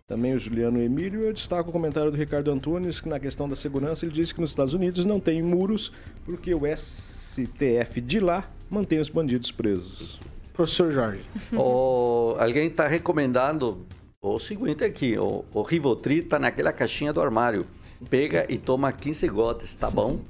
[0.07, 1.23] também o Juliano Emílio.
[1.23, 4.41] Eu destaco o comentário do Ricardo Antunes, que na questão da segurança ele disse que
[4.41, 5.93] nos Estados Unidos não tem muros
[6.25, 10.21] porque o STF de lá mantém os bandidos presos.
[10.53, 11.23] Professor Jorge.
[11.53, 13.87] O, alguém está recomendando
[14.21, 17.67] o seguinte aqui: o, o Rivotril está naquela caixinha do armário.
[18.09, 20.21] Pega e toma 15 gotas, tá bom?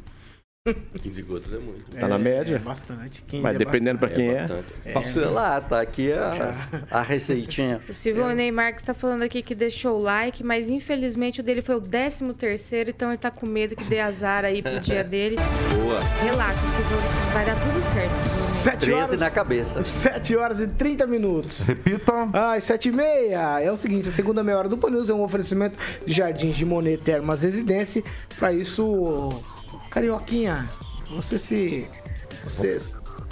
[1.03, 1.91] 15 gotas é muito.
[1.99, 2.57] Tá na média?
[2.57, 3.25] É bastante.
[3.33, 4.47] Mas é dependendo para quem é.
[4.85, 5.03] é.
[5.05, 6.55] Sei lá, tá aqui a,
[6.91, 7.81] a receitinha.
[7.89, 8.35] O Silvio é.
[8.35, 11.81] Neymar que está falando aqui que deixou o like, mas infelizmente o dele foi o
[11.81, 15.37] 13 terceiro, então ele tá com medo que dê azar aí pro dia dele.
[15.73, 15.99] Boa.
[16.23, 16.99] Relaxa, Silvio,
[17.33, 18.17] vai dar tudo certo.
[18.17, 18.51] Silvio.
[18.61, 19.83] 7 horas na cabeça.
[19.83, 21.69] 7 horas e 30 minutos.
[21.69, 22.29] Repita.
[22.35, 23.61] Ai, 7 e meia.
[23.61, 26.67] É o seguinte, a segunda meia hora do Panils é um oferecimento de Jardins de
[26.67, 28.05] Monet Termas Residência.
[28.39, 29.41] Para isso,
[29.91, 30.69] Carioquinha,
[31.11, 31.87] você se.
[32.45, 32.79] Você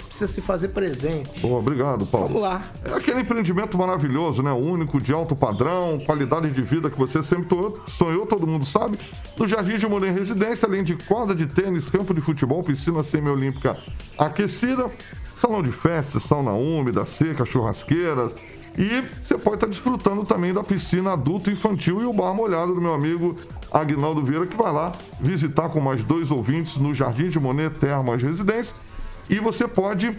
[0.09, 1.39] precisa se fazer presente.
[1.39, 2.27] Boa, obrigado, Paulo.
[2.27, 2.61] Vamos lá.
[2.83, 4.51] É aquele empreendimento maravilhoso, né?
[4.51, 7.47] Único, de alto padrão, qualidade de vida que você sempre
[7.87, 8.99] sonhou, todo mundo sabe.
[9.37, 13.77] No Jardim de Monet Residência, além de quadra de tênis, campo de futebol, piscina semiolímpica
[14.17, 14.91] aquecida,
[15.35, 18.33] salão de festas, sauna úmida, seca, churrasqueiras.
[18.77, 22.81] E você pode estar desfrutando também da piscina adulto infantil e o bar molhado do
[22.81, 23.35] meu amigo
[23.71, 28.21] Agnaldo Vieira, que vai lá visitar com mais dois ouvintes no Jardim de Monet Termas
[28.21, 28.75] Residência.
[29.29, 30.11] E você pode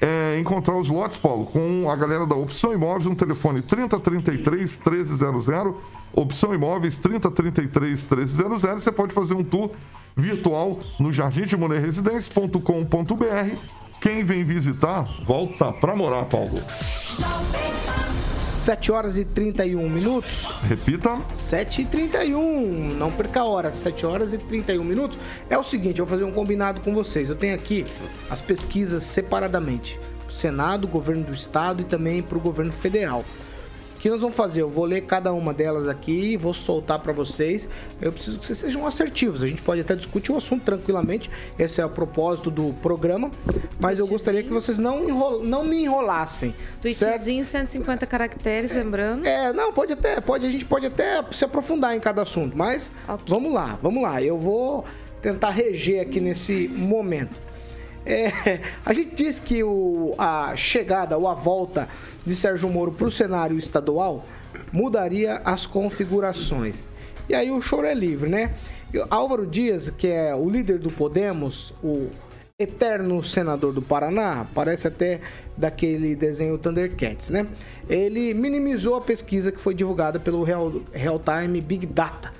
[0.00, 5.74] é, encontrar os lotes, Paulo, com a galera da Opção Imóveis, um telefone 3033 1300,
[6.12, 8.82] Opção Imóveis 3033 1300.
[8.82, 9.70] Você pode fazer um tour
[10.16, 13.56] virtual no jardimdemonerresidência.com.br.
[14.00, 16.58] Quem vem visitar, volta para morar, Paulo.
[18.60, 20.44] 7 horas e 31 minutos.
[20.68, 21.18] Repita.
[21.34, 22.94] 7 e 31.
[22.94, 23.72] Não perca a hora.
[23.72, 25.18] 7 horas e 31 minutos.
[25.48, 27.30] É o seguinte, eu vou fazer um combinado com vocês.
[27.30, 27.86] Eu tenho aqui
[28.28, 29.98] as pesquisas separadamente.
[30.28, 33.24] Senado, governo do estado e também para o governo federal.
[34.00, 34.62] O que nós vamos fazer?
[34.62, 37.68] Eu vou ler cada uma delas aqui, vou soltar para vocês.
[38.00, 39.42] Eu preciso que vocês sejam assertivos.
[39.42, 41.30] A gente pode até discutir o assunto tranquilamente.
[41.58, 43.30] Esse é o propósito do programa.
[43.78, 45.44] Mas eu gostaria que vocês não, enrol...
[45.44, 46.54] não me enrolassem.
[46.80, 49.26] Tweetzinho, 150 caracteres, lembrando.
[49.26, 52.56] É, não, pode até, pode, a gente pode até se aprofundar em cada assunto.
[52.56, 53.26] Mas okay.
[53.28, 54.22] vamos lá, vamos lá.
[54.22, 54.82] Eu vou
[55.20, 57.49] tentar reger aqui nesse momento.
[58.10, 61.88] É, a gente diz que o, a chegada ou a volta
[62.26, 64.24] de Sérgio Moro para o cenário estadual
[64.72, 66.88] mudaria as configurações.
[67.28, 68.52] E aí o choro é livre, né?
[69.08, 72.08] Álvaro Dias, que é o líder do Podemos, o
[72.58, 75.20] eterno senador do Paraná, parece até
[75.56, 77.46] daquele desenho Thundercats, né?
[77.88, 82.39] Ele minimizou a pesquisa que foi divulgada pelo Real, Real Time Big Data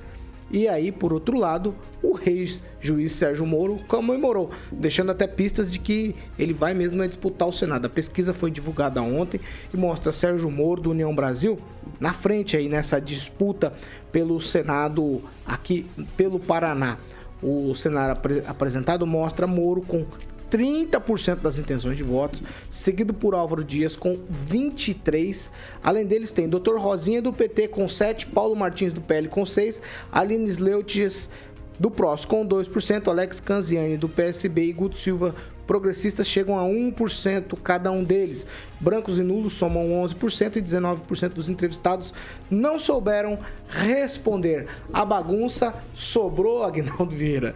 [0.51, 6.17] e aí, por outro lado, o ex-juiz Sérgio Moro comemorou, deixando até pistas de que
[6.37, 7.87] ele vai mesmo disputar o Senado.
[7.87, 9.41] A pesquisa foi divulgada ontem
[9.73, 11.59] e mostra Sérgio Moro do União Brasil
[12.01, 13.73] na frente aí nessa disputa
[14.11, 15.87] pelo Senado aqui
[16.17, 16.99] pelo Paraná.
[17.43, 20.05] O cenário apresentado mostra Moro com
[20.51, 25.51] 30% das intenções de votos, seguido por Álvaro Dias com 23.
[25.83, 26.77] Além deles tem Dr.
[26.77, 31.31] Rosinha do PT com 7, Paulo Martins do PL com 6, Aline Sleutias
[31.79, 35.35] do PROS com 2%, Alex Canziani do PSB e Guto Silva
[35.71, 38.45] progressistas chegam a 1% cada um deles.
[38.81, 42.13] Brancos e nulos somam 11% e 19% dos entrevistados
[42.51, 44.67] não souberam responder.
[44.93, 47.55] A bagunça sobrou, Agnaldo Vieira.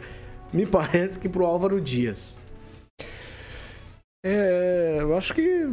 [0.53, 2.39] Me parece que para o Álvaro Dias.
[4.27, 5.67] É, eu acho que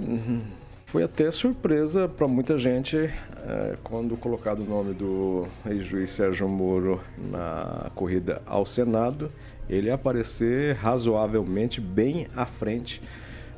[0.86, 7.02] foi até surpresa para muita gente é, quando colocado o nome do ex-juiz Sérgio Moro
[7.18, 9.32] na corrida ao Senado,
[9.70, 13.02] ele aparecer razoavelmente bem à frente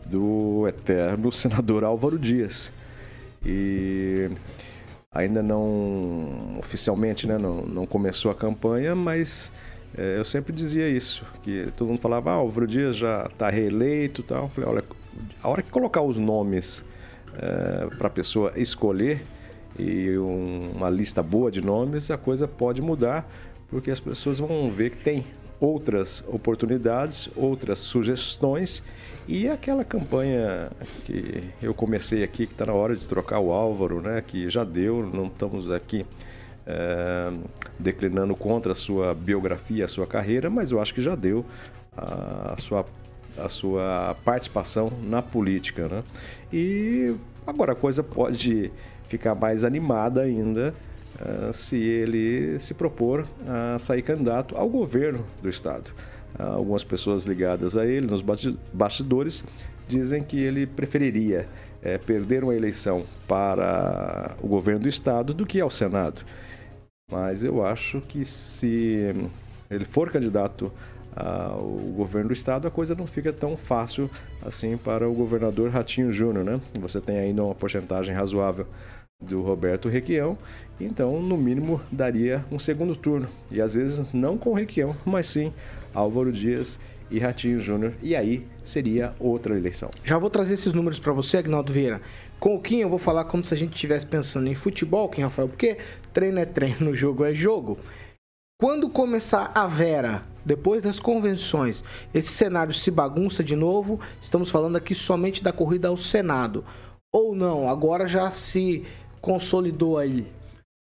[0.06, 2.72] do eterno senador Álvaro Dias.
[3.44, 4.30] E
[5.12, 9.52] ainda não oficialmente né, não, não começou a campanha, mas
[9.96, 13.50] é, eu sempre dizia isso, que todo mundo falava, ah, o Álvaro Dias já está
[13.50, 14.44] reeleito e tal.
[14.44, 14.84] Eu falei, olha,
[15.42, 16.84] a hora que colocar os nomes
[17.36, 19.24] é, para a pessoa escolher
[19.78, 23.30] e um, uma lista boa de nomes, a coisa pode mudar,
[23.70, 25.26] porque as pessoas vão ver que tem
[25.60, 28.84] outras oportunidades, outras sugestões
[29.28, 30.70] e aquela campanha
[31.06, 34.64] que eu comecei aqui, que está na hora de trocar o Álvaro, né, que já
[34.64, 36.06] deu, não estamos aqui
[36.66, 37.32] é,
[37.78, 41.46] declinando contra a sua biografia, a sua carreira, mas eu acho que já deu
[41.96, 42.86] a, a sua,
[43.38, 45.88] a sua participação na política.
[45.88, 46.04] Né?
[46.52, 48.72] E agora a coisa pode
[49.08, 50.74] ficar mais animada ainda
[51.20, 55.92] uh, se ele se propor a sair candidato ao governo do Estado.
[56.40, 58.24] Uh, algumas pessoas ligadas a ele nos
[58.74, 59.44] bastidores
[59.88, 61.48] dizem que ele preferiria
[61.82, 66.24] é, perder uma eleição para o governo do Estado do que ao Senado.
[67.14, 69.14] Mas eu acho que se
[69.70, 70.72] ele for candidato
[71.16, 71.62] ao
[71.96, 74.10] governo do estado, a coisa não fica tão fácil
[74.42, 76.60] assim para o governador Ratinho Júnior, né?
[76.74, 78.66] Você tem ainda uma porcentagem razoável
[79.22, 80.36] do Roberto Requião,
[80.82, 83.28] então no mínimo daria um segundo turno.
[83.52, 85.54] E às vezes não com Requião, mas sim
[85.94, 86.80] Álvaro Dias
[87.12, 89.92] e Ratinho Júnior, e aí seria outra eleição.
[90.04, 92.02] Já vou trazer esses números para você, Agnaldo Vieira.
[92.44, 95.22] Com o Kim eu vou falar como se a gente estivesse pensando em futebol, Kim
[95.22, 95.78] Rafael, porque
[96.12, 97.80] treino é treino, jogo é jogo.
[98.60, 104.76] Quando começar a Vera, depois das convenções, esse cenário se bagunça de novo, estamos falando
[104.76, 106.66] aqui somente da corrida ao Senado.
[107.14, 108.86] Ou não, agora já se
[109.22, 110.28] consolidou aí?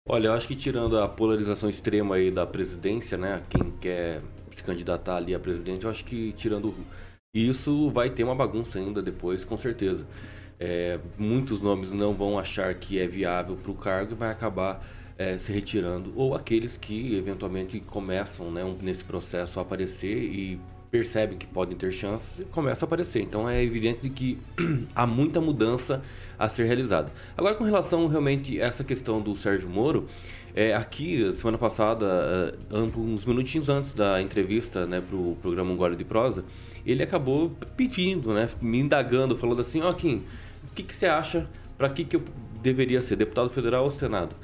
[0.08, 3.42] Olha, eu acho que tirando a polarização extrema aí da presidência, né?
[3.50, 6.74] Quem quer se candidatar ali a presidente, eu acho que tirando
[7.34, 10.06] isso vai ter uma bagunça ainda depois, com certeza.
[10.62, 14.86] É, muitos nomes não vão achar que é viável para o cargo e vai acabar
[15.16, 20.60] é, se retirando, ou aqueles que eventualmente começam né, um, nesse processo a aparecer e
[20.90, 23.22] percebem que podem ter chances, começa a aparecer.
[23.22, 24.38] Então é evidente que
[24.94, 26.02] há muita mudança
[26.38, 27.12] a ser realizada.
[27.36, 30.08] Agora, com relação realmente a essa questão do Sérgio Moro,
[30.54, 35.76] é, aqui, semana passada, é, uns minutinhos antes da entrevista né, para o programa Um
[35.76, 36.44] Gole de Prosa,
[36.84, 40.24] ele acabou pedindo, né, me indagando, falando assim, ó, oh, Kim,
[40.70, 42.24] o que, que você acha, para que, que eu
[42.62, 44.34] deveria ser, deputado federal ou senado?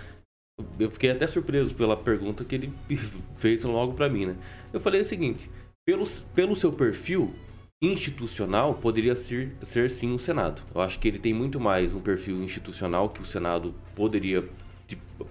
[0.78, 2.72] Eu fiquei até surpreso pela pergunta que ele
[3.36, 4.36] fez logo para mim, né?
[4.72, 5.50] Eu falei o seguinte,
[5.86, 7.34] pelo, pelo seu perfil
[7.80, 10.62] institucional, poderia ser, ser sim o Senado.
[10.74, 14.42] Eu acho que ele tem muito mais um perfil institucional que o Senado poderia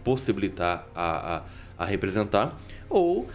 [0.04, 1.44] possibilitar a, a,
[1.78, 3.28] a representar, ou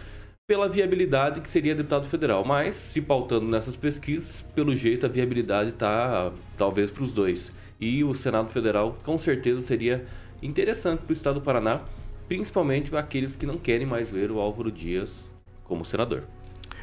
[0.51, 2.43] pela viabilidade que seria deputado federal.
[2.43, 7.49] Mas, se pautando nessas pesquisas, pelo jeito a viabilidade está talvez para os dois.
[7.79, 10.05] E o Senado Federal com certeza seria
[10.43, 11.79] interessante para o estado do Paraná,
[12.27, 15.25] principalmente para aqueles que não querem mais ver o Álvaro Dias
[15.63, 16.23] como senador.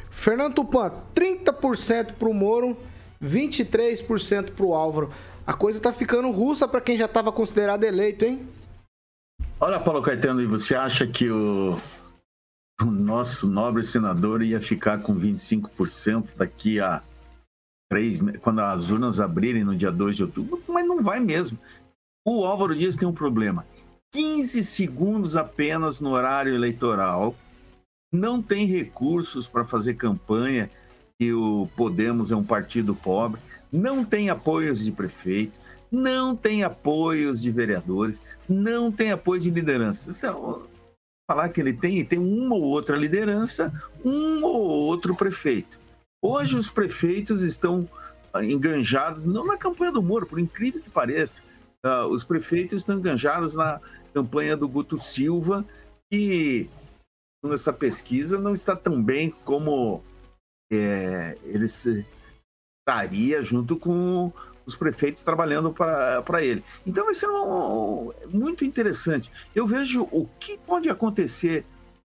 [0.09, 2.75] Fernando Tupan, 30% para o Moro,
[3.23, 5.11] 23% para o Álvaro.
[5.45, 8.47] A coisa está ficando russa para quem já estava considerado eleito, hein?
[9.59, 11.77] Olha, Paulo Caetano, e você acha que o,
[12.81, 17.01] o nosso nobre senador ia ficar com 25% daqui a
[17.91, 20.61] três, quando as urnas abrirem no dia 2 de outubro?
[20.67, 21.57] Mas não vai mesmo.
[22.25, 23.65] O Álvaro Dias tem um problema.
[24.11, 27.35] 15 segundos apenas no horário eleitoral,
[28.11, 30.69] não tem recursos para fazer campanha,
[31.19, 35.59] e o Podemos é um partido pobre, não tem apoios de prefeito,
[35.91, 40.17] não tem apoios de vereadores, não tem apoio de lideranças.
[40.17, 40.63] Então,
[41.29, 43.71] falar que ele tem, tem uma ou outra liderança,
[44.03, 45.77] um ou outro prefeito.
[46.19, 47.87] Hoje os prefeitos estão
[48.41, 51.43] enganjados, não na campanha do Moro, por incrível que pareça,
[51.85, 53.79] uh, os prefeitos estão enganjados na
[54.11, 55.63] campanha do Guto Silva,
[56.11, 56.67] que
[57.45, 60.03] nessa pesquisa não está tão bem como
[60.73, 64.33] é, ele estaria junto com
[64.69, 66.63] os prefeitos trabalhando para ele.
[66.85, 69.31] Então vai ser um, muito interessante.
[69.53, 71.65] Eu vejo o que pode acontecer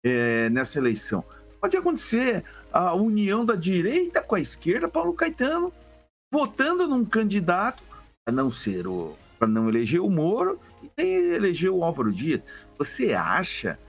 [0.03, 1.23] é, nessa eleição.
[1.59, 5.73] Pode acontecer a união da direita com a esquerda, Paulo Caetano,
[6.31, 7.83] votando num candidato,
[8.27, 9.15] a não ser o.
[9.37, 12.41] para não eleger o Moro e nem eleger o Álvaro Dias.
[12.77, 13.79] Você acha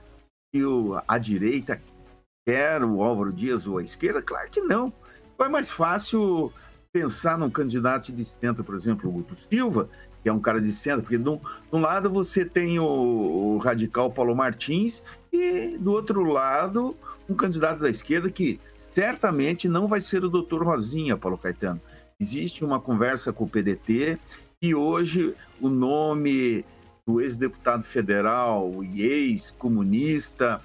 [0.53, 1.81] que o, a direita
[2.47, 4.21] quer o Álvaro Dias ou a esquerda?
[4.21, 4.93] Claro que não.
[5.39, 6.51] É mais fácil
[6.97, 9.87] pensar num candidato de centro, por exemplo, o Guto Silva,
[10.23, 12.85] que é um cara de centro, porque de um, de um lado você tem o,
[12.85, 16.97] o, radical Paulo Martins e do outro lado
[17.29, 21.79] um candidato da esquerda que certamente não vai ser o doutor Rosinha, Paulo Caetano.
[22.19, 24.17] Existe uma conversa com o PDT
[24.59, 26.65] e hoje o nome
[27.05, 30.59] do ex-deputado federal e ex-comunista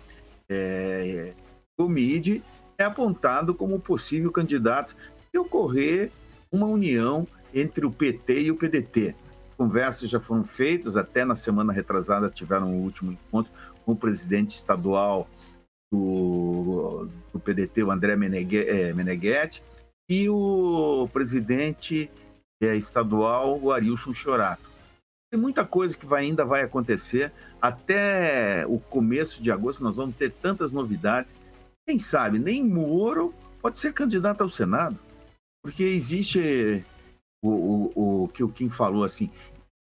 [0.49, 1.35] é,
[1.77, 2.43] Comide
[2.79, 4.97] é apontado como possível candidato
[5.31, 6.11] se ocorrer
[6.53, 9.17] uma união entre o PT e o PDT.
[9.57, 13.53] Conversas já foram feitas, até na semana retrasada tiveram o último encontro
[13.85, 15.27] com o presidente estadual
[15.91, 19.63] do, do PDT, o André é, Meneghetti,
[20.09, 22.11] e o presidente
[22.63, 24.71] é, estadual, o Arilson Chorato.
[25.31, 27.33] Tem muita coisa que vai, ainda vai acontecer.
[27.61, 31.35] Até o começo de agosto nós vamos ter tantas novidades.
[31.87, 34.99] Quem sabe, nem Moro pode ser candidato ao Senado.
[35.63, 36.85] Porque existe
[37.43, 37.51] o,
[37.95, 39.31] o, o que o Kim falou assim,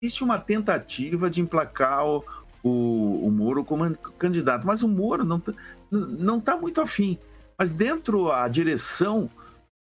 [0.02, 2.24] existe uma tentativa de emplacar o,
[2.62, 5.52] o, o Moro como candidato, mas o Moro não está
[5.90, 7.18] não tá muito afim.
[7.58, 9.28] Mas dentro a direção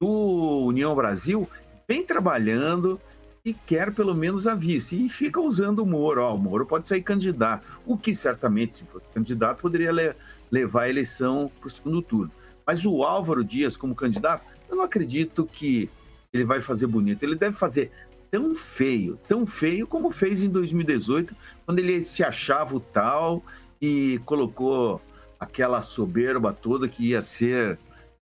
[0.02, 1.48] do União Brasil
[1.88, 3.00] vem trabalhando
[3.44, 5.06] e quer pelo menos a vice.
[5.06, 6.22] E fica usando o Moro.
[6.22, 7.66] Ó, o Moro pode sair candidato.
[7.86, 10.16] O que certamente, se fosse candidato, poderia le
[10.52, 12.32] levar a eleição para o segundo turno.
[12.66, 15.89] Mas o Álvaro Dias, como candidato, eu não acredito que
[16.32, 17.24] ele vai fazer bonito.
[17.24, 17.91] Ele deve fazer
[18.30, 23.43] tão feio, tão feio como fez em 2018, quando ele se achava o tal
[23.82, 25.01] e colocou
[25.39, 27.80] aquela soberba toda que ia ser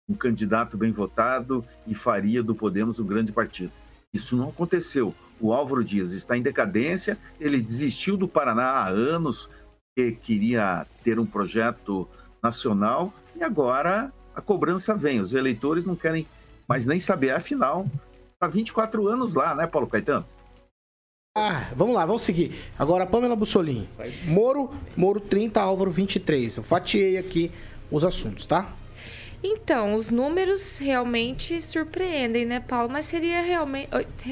[0.08, 3.72] um candidato bem votado e faria do Podemos um grande partido.
[4.14, 5.14] Isso não aconteceu.
[5.40, 9.50] O Álvaro Dias está em decadência, ele desistiu do Paraná há anos,
[9.96, 12.08] que queria ter um projeto
[12.42, 15.20] nacional, e agora a cobrança vem.
[15.20, 16.26] Os eleitores não querem
[16.68, 17.32] mas nem saber.
[17.32, 17.88] Afinal,
[18.40, 20.26] tá 24 anos lá, né, Paulo Caetano?
[21.36, 22.56] Ah, vamos lá, vamos seguir.
[22.80, 23.88] Agora, Pamela Bussolini.
[24.26, 26.58] Moro, Moro 30, Álvaro 23.
[26.58, 27.52] Eu fatiei aqui
[27.92, 28.74] os assuntos, tá?
[29.44, 32.90] Então, os números realmente surpreendem, né, Paulo?
[32.90, 33.90] Mas seria realmente,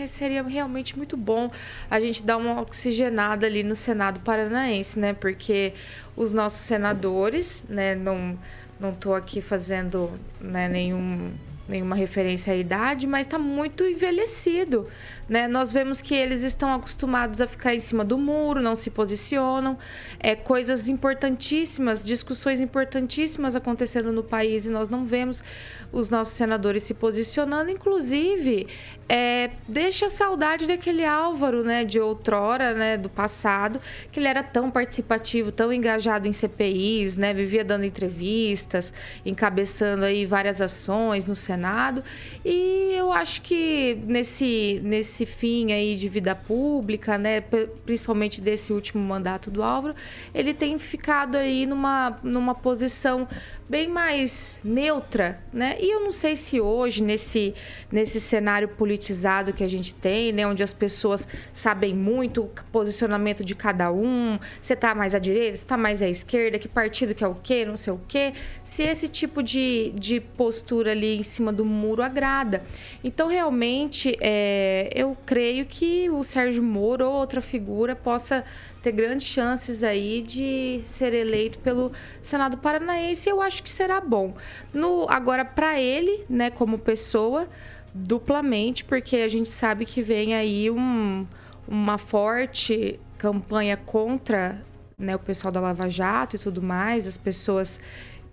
[0.07, 1.51] seria realmente muito bom
[1.91, 5.13] a gente dar uma oxigenada ali no Senado Paranaense, né?
[5.13, 5.73] Porque
[6.15, 8.37] os nossos senadores, né, não
[8.79, 10.11] não estou aqui fazendo
[10.41, 11.33] né, nenhum
[11.67, 14.87] nenhuma referência à idade, mas está muito envelhecido.
[15.27, 15.47] Né?
[15.47, 19.77] Nós vemos que eles estão acostumados a ficar em cima do muro, não se posicionam.
[20.19, 25.43] É, coisas importantíssimas, discussões importantíssimas acontecendo no país e nós não vemos
[25.91, 27.71] os nossos senadores se posicionando.
[27.71, 28.67] Inclusive,
[29.07, 33.79] é, deixa saudade daquele Álvaro né, de outrora, né, do passado,
[34.11, 38.93] que ele era tão participativo, tão engajado em CPIs, né, vivia dando entrevistas,
[39.25, 42.03] encabeçando aí várias ações no Senado.
[42.43, 47.41] E eu acho que nesse, nesse esse fim aí de vida pública, né,
[47.85, 49.95] principalmente desse último mandato do Álvaro,
[50.33, 53.25] ele tem ficado aí numa, numa posição
[53.67, 55.77] bem mais neutra, né?
[55.79, 57.53] E eu não sei se hoje, nesse,
[57.91, 60.45] nesse cenário politizado que a gente tem, né?
[60.45, 65.57] Onde as pessoas sabem muito o posicionamento de cada um, você tá mais à direita,
[65.57, 68.33] você tá mais à esquerda, que partido que é o quê, não sei o quê.
[68.63, 72.63] Se esse tipo de, de postura ali em cima do muro agrada.
[73.03, 78.45] Então, realmente, é, eu creio que o Sérgio Moro ou outra figura possa
[78.85, 83.27] ter grandes chances aí de ser eleito pelo Senado Paranaense.
[83.27, 84.35] Eu acho que será bom.
[84.71, 87.49] No, agora, para ele, né, como pessoa,
[87.91, 91.25] duplamente, porque a gente sabe que vem aí um,
[91.67, 94.61] uma forte campanha contra
[94.95, 97.81] né, o pessoal da Lava Jato e tudo mais, as pessoas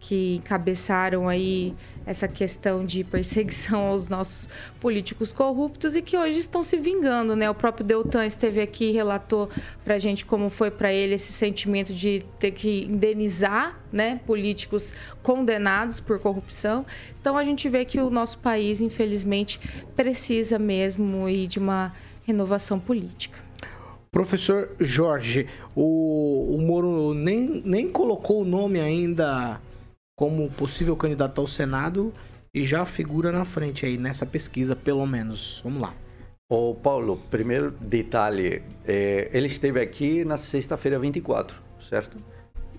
[0.03, 1.73] que encabeçaram aí
[2.05, 4.49] essa questão de perseguição aos nossos
[4.81, 7.49] políticos corruptos e que hoje estão se vingando, né?
[7.49, 9.49] O próprio Deltan esteve aqui e relatou
[9.85, 14.93] para a gente como foi para ele esse sentimento de ter que indenizar, né, políticos
[15.23, 16.85] condenados por corrupção.
[17.21, 19.61] Então a gente vê que o nosso país, infelizmente,
[19.95, 21.95] precisa mesmo e de uma
[22.27, 23.39] renovação política.
[24.11, 25.47] Professor Jorge,
[25.77, 29.61] o, o Moro nem, nem colocou o nome ainda
[30.17, 32.13] como possível candidato ao Senado
[32.55, 35.61] e já figura na frente aí nessa pesquisa, pelo menos.
[35.65, 35.95] Vamos lá.
[36.49, 42.19] Ô Paulo, primeiro detalhe, é, ele esteve aqui na sexta-feira 24, certo?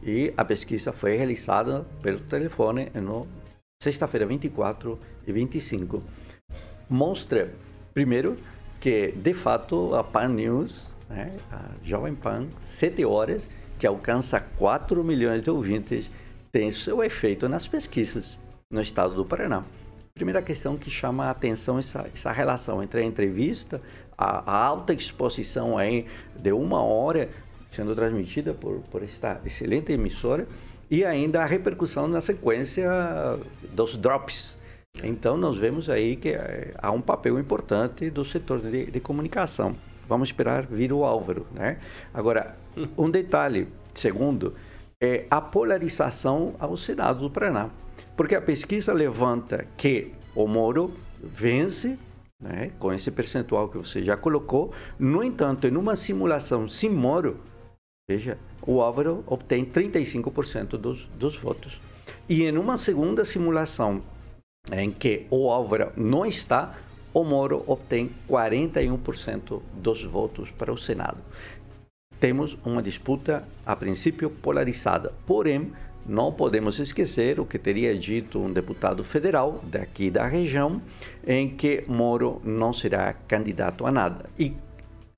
[0.04, 3.28] E a pesquisa foi realizada pelo telefone no
[3.82, 6.04] sexta-feira 24 e 25.
[6.88, 7.52] Mostra,
[7.94, 8.38] primeiro,
[8.80, 13.48] que de fato a Pan News, né, a Jovem Pan, 7 horas,
[13.80, 16.12] que alcança 4 milhões de ouvintes,
[16.54, 18.38] tem seu efeito nas pesquisas
[18.70, 19.64] no estado do Paraná.
[20.14, 23.82] Primeira questão que chama a atenção essa, essa relação entre a entrevista,
[24.16, 27.28] a, a, alta exposição aí de uma hora
[27.72, 30.48] sendo transmitida por, por esta excelente emissora
[30.92, 32.88] e ainda a repercussão na sequência
[33.72, 34.56] dos drops.
[35.04, 39.76] Então nós vemos aí que eh, há um papel importante do setor de, de comunicação.
[40.08, 41.80] Vamos esperar vir o Álvaro, né?
[42.14, 42.56] Agora,
[42.96, 44.54] um detalhe, segundo,
[45.04, 47.70] é, a polarização ao Senado do Paraná.
[48.16, 52.00] Porque a pesquisa levanta que o Moro vence
[52.42, 54.74] né, com esse percentual que você já colocou.
[54.98, 57.38] No entanto, em uma simulação sem Moro,
[58.10, 61.82] veja, o Álvaro obtém 35% dos, dos votos.
[62.30, 64.02] E em uma segunda simulação,
[64.72, 66.78] em que o Álvaro não está,
[67.14, 71.18] o Moro obtém 41% dos votos para o Senado
[72.24, 75.12] temos uma disputa, a princípio, polarizada.
[75.28, 75.74] Porém,
[76.06, 80.82] não podemos esquecer o que teria dito um deputado federal daqui da região,
[81.28, 84.30] em que Moro não será candidato a nada.
[84.40, 84.54] E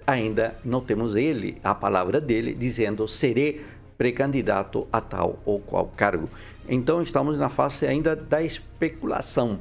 [0.07, 3.63] ainda não temos ele, a palavra dele, dizendo serei
[3.95, 6.27] pré-candidato a tal ou qual cargo.
[6.67, 9.59] Então estamos na fase ainda da especulação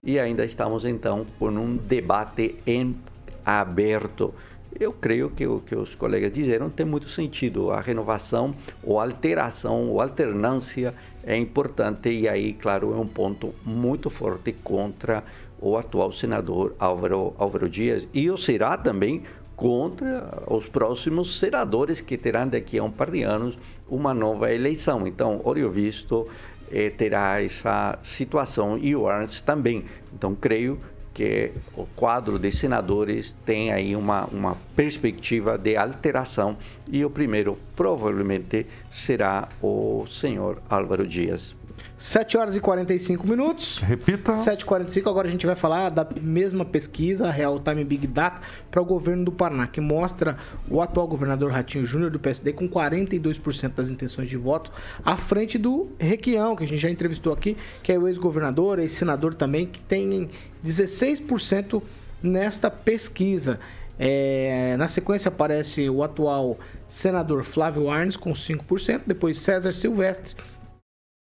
[0.00, 2.96] e ainda estamos então com um debate em
[3.44, 4.32] aberto
[4.78, 7.70] eu creio que o que os colegas disseram tem muito sentido.
[7.70, 14.10] A renovação, ou alteração, ou alternância é importante e aí, claro, é um ponto muito
[14.10, 15.22] forte contra
[15.60, 19.22] o atual senador Álvaro, Álvaro Dias e o será também
[19.56, 23.56] contra os próximos senadores que terão daqui a um par de anos
[23.88, 25.06] uma nova eleição.
[25.06, 26.26] Então, olho visto,
[26.70, 29.84] eh, terá essa situação e o Ernst também.
[30.12, 30.80] Então, creio
[31.14, 36.56] que o quadro de senadores tem aí uma, uma perspectiva de alteração
[36.90, 41.54] e o primeiro provavelmente será o senhor Álvaro Dias.
[41.96, 43.78] 7 horas e 45 minutos.
[43.78, 44.32] Repita.
[44.32, 48.40] 7h45, agora a gente vai falar da mesma pesquisa, Real Time Big Data,
[48.70, 50.36] para o governo do Paraná, que mostra
[50.68, 54.72] o atual governador Ratinho Júnior do PSD com 42% das intenções de voto,
[55.04, 59.34] à frente do Requião, que a gente já entrevistou aqui, que é o ex-governador, ex-senador
[59.34, 60.28] também, que tem
[60.64, 61.80] 16%
[62.20, 63.60] nesta pesquisa.
[63.96, 70.34] É, na sequência aparece o atual senador Flávio Arnes com 5%, depois César Silvestre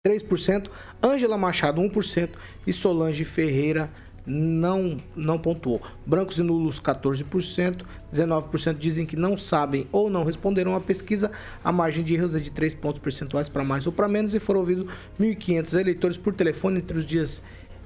[0.07, 0.69] 3%,
[1.03, 2.31] Ângela Machado 1%
[2.65, 3.91] e Solange Ferreira
[4.25, 5.83] não, não pontuou.
[6.05, 7.83] Brancos e nulos 14%,
[8.13, 11.31] 19% dizem que não sabem ou não responderam à pesquisa.
[11.63, 14.39] A margem de erros é de 3 pontos percentuais para mais ou para menos e
[14.39, 14.87] foram ouvidos
[15.21, 17.43] 1.500 eleitores por telefone entre os dias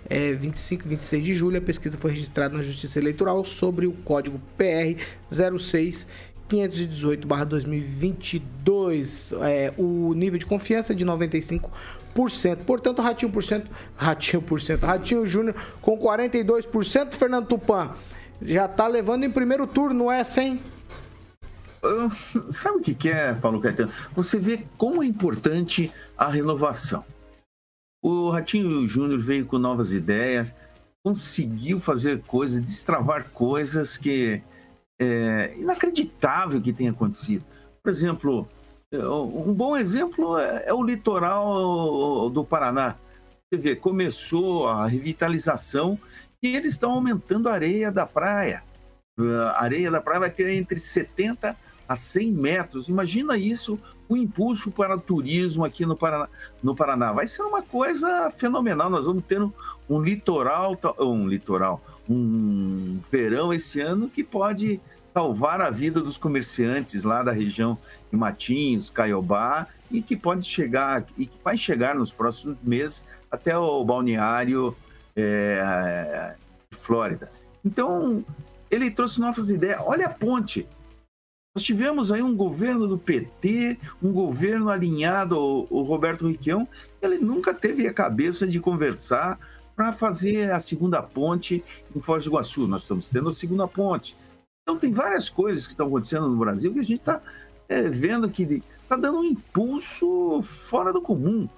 [0.08, 1.58] é, 25 e 26 de julho.
[1.58, 4.98] A pesquisa foi registrada na Justiça Eleitoral sobre o código PR
[5.30, 6.06] 06
[6.50, 9.38] 518-2022.
[9.42, 11.70] É, o nível de confiança é de 95%.
[12.14, 17.14] Portanto, Ratinho por cento, Ratinho por cento, Ratinho Júnior com 42%.
[17.14, 17.94] Fernando Tupan
[18.42, 20.61] já tá levando em primeiro turno essa, hein?
[22.50, 23.92] Sabe o que, que é, Paulo Caetano?
[24.14, 27.04] Você vê como é importante a renovação.
[28.02, 30.54] O Ratinho Júnior veio com novas ideias,
[31.02, 34.42] conseguiu fazer coisas, destravar coisas que
[34.98, 37.44] é inacreditável que tenha acontecido.
[37.82, 38.48] Por exemplo,
[38.93, 42.97] um bom exemplo é, é o litoral do Paraná.
[43.49, 45.99] Você vê, começou a revitalização
[46.43, 48.64] e eles estão aumentando a areia da praia.
[49.18, 51.57] A areia da praia vai ter entre 70
[51.88, 52.88] a 100 metros.
[52.88, 53.78] Imagina isso,
[54.09, 56.28] o impulso para o turismo aqui no Paraná.
[56.62, 57.12] No Paraná.
[57.12, 58.91] Vai ser uma coisa fenomenal.
[58.91, 59.53] Nós vamos ter um,
[59.88, 64.80] um litoral, um litoral, um verão esse ano que pode
[65.12, 67.76] salvar a vida dos comerciantes lá da região
[68.16, 73.84] Matinhos, Caiobá, e que pode chegar, e que vai chegar nos próximos meses até o
[73.84, 74.76] balneário
[75.16, 76.34] é,
[76.70, 77.30] Flórida.
[77.64, 78.24] Então,
[78.70, 79.80] ele trouxe novas ideias.
[79.84, 80.66] Olha a ponte.
[81.54, 86.66] Nós tivemos aí um governo do PT, um governo alinhado ao, ao Roberto Riquião,
[87.02, 89.38] ele nunca teve a cabeça de conversar
[89.74, 92.68] para fazer a segunda ponte em Foz do Iguaçu.
[92.68, 94.16] Nós estamos tendo a segunda ponte.
[94.62, 97.20] Então, tem várias coisas que estão acontecendo no Brasil que a gente está
[97.70, 101.48] é, vendo que está dando um impulso fora do comum.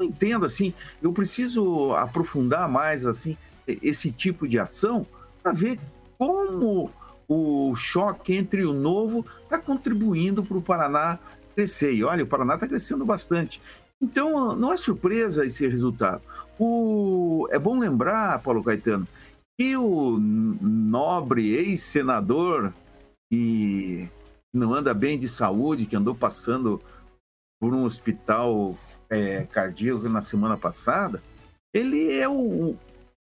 [0.00, 0.72] Não entendo assim.
[1.02, 5.06] Eu preciso aprofundar mais assim esse tipo de ação
[5.42, 5.78] para ver
[6.16, 6.90] como
[7.28, 11.18] o choque entre o novo está contribuindo para o Paraná
[11.54, 11.92] crescer.
[11.92, 13.60] E olha, o Paraná está crescendo bastante.
[14.00, 16.22] Então, não é surpresa esse resultado.
[16.58, 17.46] O...
[17.50, 19.06] É bom lembrar, Paulo Caetano,
[19.58, 22.72] que o nobre ex-senador
[23.30, 24.08] e
[24.52, 26.80] não anda bem de saúde, que andou passando
[27.60, 28.76] por um hospital
[29.10, 31.22] é, cardíaco na semana passada,
[31.74, 32.76] ele é o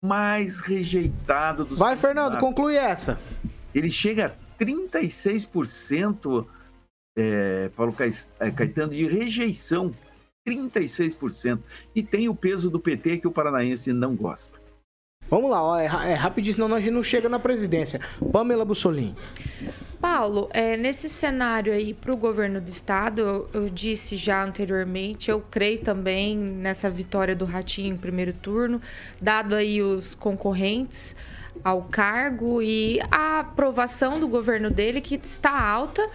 [0.04, 1.78] mais rejeitado dos.
[1.78, 3.18] Vai, Fernando, conclui essa.
[3.74, 6.46] Ele chega a 36%,
[7.16, 7.94] é, Paulo
[8.38, 9.94] é, Caetano, de rejeição.
[10.46, 11.58] 36%.
[11.92, 14.60] E tem o peso do PT que o paranaense não gosta.
[15.28, 18.00] Vamos lá, ó, é, é rapidinho, senão a gente não chega na presidência.
[18.32, 19.16] Pamela Bussolini.
[20.00, 25.30] Paulo, é, nesse cenário aí para o governo do estado, eu, eu, disse já anteriormente,
[25.30, 28.80] eu creio também nessa vitória do Ratinho em primeiro turno,
[29.20, 31.16] dado aí os concorrentes
[31.64, 36.08] ao cargo e a aprovação do governo dele que está alta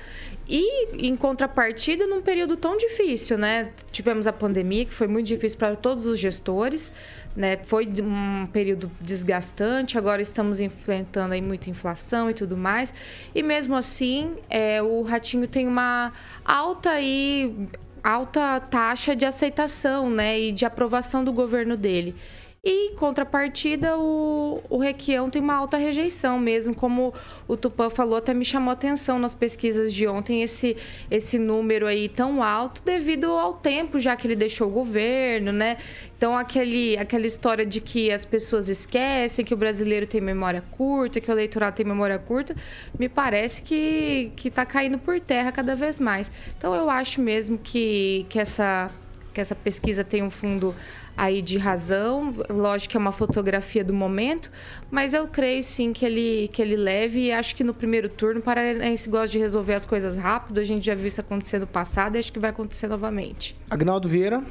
[0.54, 3.72] e em contrapartida num período tão difícil, né?
[3.92, 6.94] Tivemos a pandemia que foi muito difícil para todos os gestores
[7.36, 7.58] né?
[7.64, 12.94] Foi um período desgastante, agora estamos enfrentando aí muita inflação e tudo mais.
[13.34, 16.12] E mesmo assim, é, o Ratinho tem uma
[16.44, 17.56] alta aí
[18.04, 22.16] alta taxa de aceitação, né, e de aprovação do governo dele.
[22.64, 27.12] E, em contrapartida, o, o Requião tem uma alta rejeição mesmo, como
[27.48, 30.78] o Tupã falou, até me chamou atenção nas pesquisas de ontem esse,
[31.10, 35.78] esse número aí tão alto devido ao tempo já que ele deixou o governo, né?
[36.16, 41.20] Então, aquele, aquela história de que as pessoas esquecem que o brasileiro tem memória curta,
[41.20, 42.56] que o eleitorado tem memória curta,
[43.00, 46.32] me parece que está caindo por terra cada vez mais.
[46.56, 48.92] Então, eu acho mesmo que, que, essa,
[49.34, 50.76] que essa pesquisa tem um fundo
[51.22, 52.34] aí de razão.
[52.50, 54.52] Lógico que é uma fotografia do momento,
[54.90, 58.40] mas eu creio sim que ele, que ele leve e acho que no primeiro turno,
[58.40, 60.60] o Paranaense gosta de resolver as coisas rápido.
[60.60, 63.56] A gente já viu isso acontecer no passado e acho que vai acontecer novamente.
[63.70, 64.42] Agnaldo Vieira.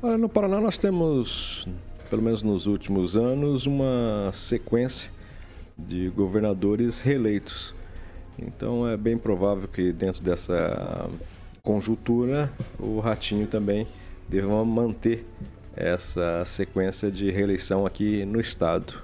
[0.00, 1.66] Olha, no Paraná nós temos,
[2.08, 5.10] pelo menos nos últimos anos, uma sequência
[5.76, 7.74] de governadores reeleitos.
[8.38, 11.10] Então é bem provável que dentro dessa
[11.64, 13.88] conjuntura o Ratinho também
[14.28, 15.26] deva manter
[15.76, 19.02] essa sequência de reeleição aqui no estado.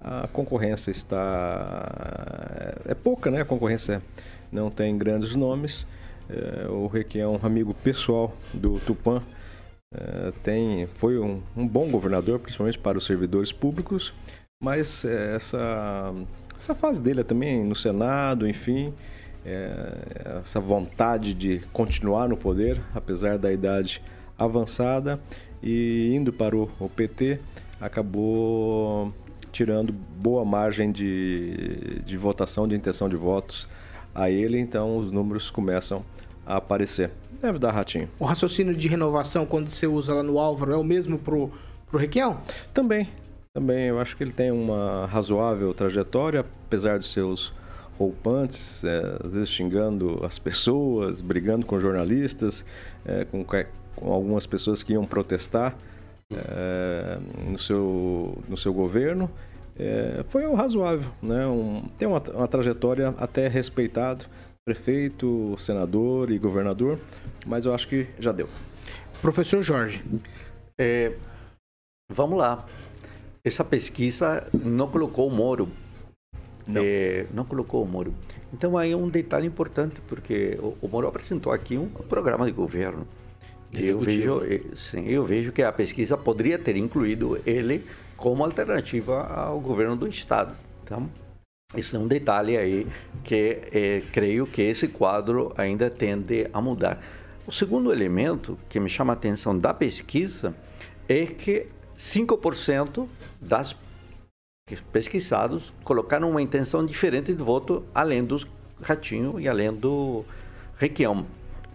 [0.00, 3.40] A concorrência está é pouca, né?
[3.42, 4.00] A concorrência
[4.50, 5.86] não tem grandes nomes.
[6.30, 9.22] É, o Requião é um amigo pessoal do Tupã.
[9.92, 14.12] É, tem, foi um, bom governador, principalmente para os servidores públicos,
[14.62, 16.12] mas essa,
[16.58, 18.92] essa fase dele é também no Senado, enfim,
[19.46, 24.02] é, essa vontade de continuar no poder, apesar da idade
[24.36, 25.18] avançada
[25.62, 27.40] e indo para o, o PT
[27.80, 29.12] acabou
[29.52, 33.68] tirando boa margem de, de votação, de intenção de votos
[34.14, 36.04] a ele, então os números começam
[36.46, 37.10] a aparecer.
[37.40, 38.08] Deve dar ratinho.
[38.18, 41.50] O raciocínio de renovação, quando você usa lá no Álvaro, é o mesmo pro,
[41.88, 42.40] pro Requião?
[42.74, 43.08] Também,
[43.54, 43.86] também.
[43.86, 47.52] Eu acho que ele tem uma razoável trajetória, apesar dos seus
[47.98, 52.64] roupantes, é, às vezes xingando as pessoas, brigando com jornalistas,
[53.04, 53.44] é, com,
[53.98, 55.76] com, algumas pessoas que iam protestar
[56.32, 57.18] é,
[57.48, 59.30] no, seu, no seu governo.
[59.78, 61.46] É, foi razoável, né?
[61.46, 64.24] Um, tem uma, uma trajetória até respeitado,
[64.64, 66.98] prefeito, senador e governador,
[67.46, 68.48] mas eu acho que já deu.
[69.22, 70.04] Professor Jorge.
[70.78, 71.12] É,
[72.10, 72.66] vamos lá.
[73.44, 75.68] Essa pesquisa não colocou o Moro
[76.68, 76.82] não.
[76.84, 78.14] É, não colocou o Moro.
[78.52, 82.52] Então aí é um detalhe importante, porque o, o Moro apresentou aqui um programa de
[82.52, 83.08] governo.
[83.76, 87.84] Eu vejo, eh, sim, eu vejo que a pesquisa poderia ter incluído ele
[88.16, 90.54] como alternativa ao governo do Estado.
[90.82, 91.08] Então,
[91.76, 92.86] esse é um detalhe aí
[93.22, 96.98] que é, creio que esse quadro ainda tende a mudar.
[97.46, 100.54] O segundo elemento que me chama a atenção da pesquisa
[101.08, 101.66] é que
[101.96, 103.06] 5%
[103.40, 103.76] das
[104.92, 108.38] pesquisados colocaram uma intenção diferente de voto além do
[108.80, 110.24] Ratinho e além do
[110.78, 111.26] Requião.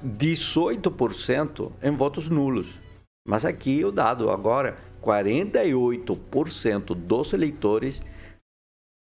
[0.03, 2.79] 18% em votos nulos.
[3.25, 8.01] Mas aqui o dado agora, 48% dos eleitores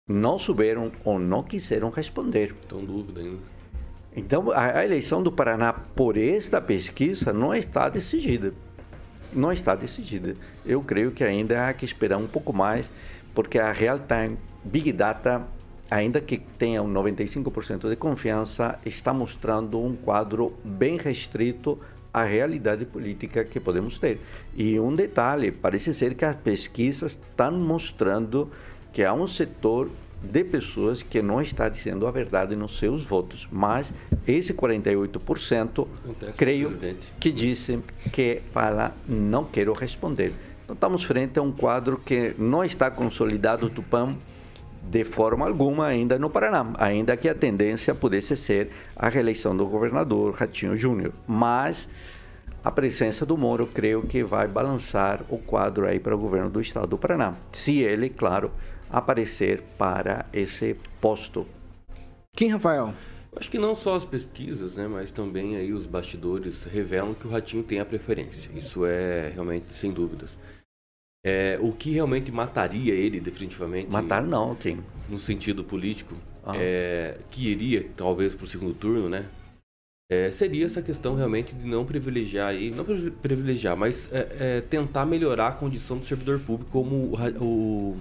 [0.07, 2.55] não souberam ou não quiseram responder.
[2.61, 3.51] Estão dúvida ainda.
[4.15, 8.53] Então, a eleição do Paraná, por esta pesquisa, não está decidida.
[9.33, 10.35] Não está decidida.
[10.65, 12.91] Eu creio que ainda há que esperar um pouco mais
[13.33, 15.47] porque a real time Big Data,
[15.91, 21.77] ainda que tenha um 95% de confiança, está mostrando um quadro bem restrito
[22.13, 24.21] à realidade política que podemos ter.
[24.55, 28.49] E um detalhe, parece ser que as pesquisas estão mostrando
[28.93, 29.89] que há um setor
[30.23, 33.91] de pessoas que não está dizendo a verdade nos seus votos, mas
[34.25, 35.87] esse 48%
[36.37, 36.71] creio
[37.19, 37.83] que dizem
[38.13, 40.33] que fala não quero responder.
[40.63, 44.15] Então, estamos frente a um quadro que não está consolidado do PAN
[44.89, 49.65] de forma alguma ainda no Paraná, ainda que a tendência pudesse ser a reeleição do
[49.65, 51.13] governador Ratinho Júnior.
[51.27, 51.87] Mas
[52.63, 56.61] a presença do Moro, creio que vai balançar o quadro aí para o governo do
[56.61, 57.35] estado do Paraná.
[57.51, 58.51] Se ele, claro,
[58.89, 61.47] aparecer para esse posto.
[62.35, 62.93] Quem, Rafael?
[63.35, 67.31] Acho que não só as pesquisas, né, mas também aí os bastidores revelam que o
[67.31, 68.51] Ratinho tem a preferência.
[68.53, 70.37] Isso é realmente sem dúvidas.
[71.23, 73.89] É, o que realmente mataria ele definitivamente?
[73.89, 74.79] Matar não, quem?
[75.07, 76.53] No sentido político, ah.
[76.55, 79.25] é, que iria talvez para o segundo turno, né?
[80.11, 85.05] É, seria essa questão realmente de não privilegiar aí, não privilegiar, mas é, é, tentar
[85.05, 87.97] melhorar a condição do servidor público como o, o,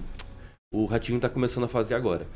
[0.73, 2.27] o Ratinho está começando a fazer agora.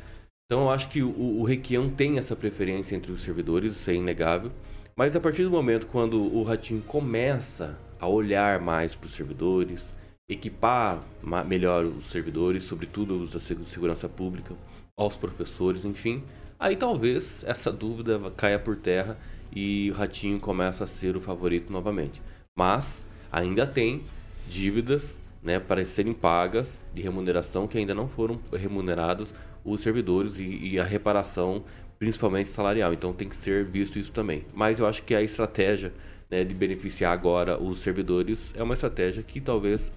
[0.45, 3.95] Então eu acho que o, o Requião tem essa preferência entre os servidores, isso é
[3.95, 4.49] inegável.
[4.95, 9.85] Mas a partir do momento quando o Ratinho começa a olhar mais para os servidores,
[10.27, 11.03] equipar
[11.45, 14.55] melhor os servidores, sobretudo os da segurança pública,
[14.97, 16.23] aos professores, enfim.
[16.59, 19.17] Aí talvez essa dúvida caia por terra
[19.53, 22.21] e o Ratinho começa a ser o favorito novamente.
[22.57, 24.03] Mas ainda tem
[24.47, 30.43] dívidas né, para serem pagas de remuneração que ainda não foram remunerados os servidores e,
[30.43, 31.63] e, a reparação,
[31.99, 32.93] principalmente salarial.
[32.93, 34.43] Então tem que ser visto isso também.
[34.53, 35.93] Mas eu acho que a estratégia
[36.29, 39.91] né, de beneficiar agora os servidores é uma estratégia que talvez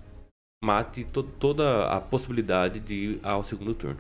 [0.69, 3.97] mate to toda a possibilidade de ir ao segundo turno.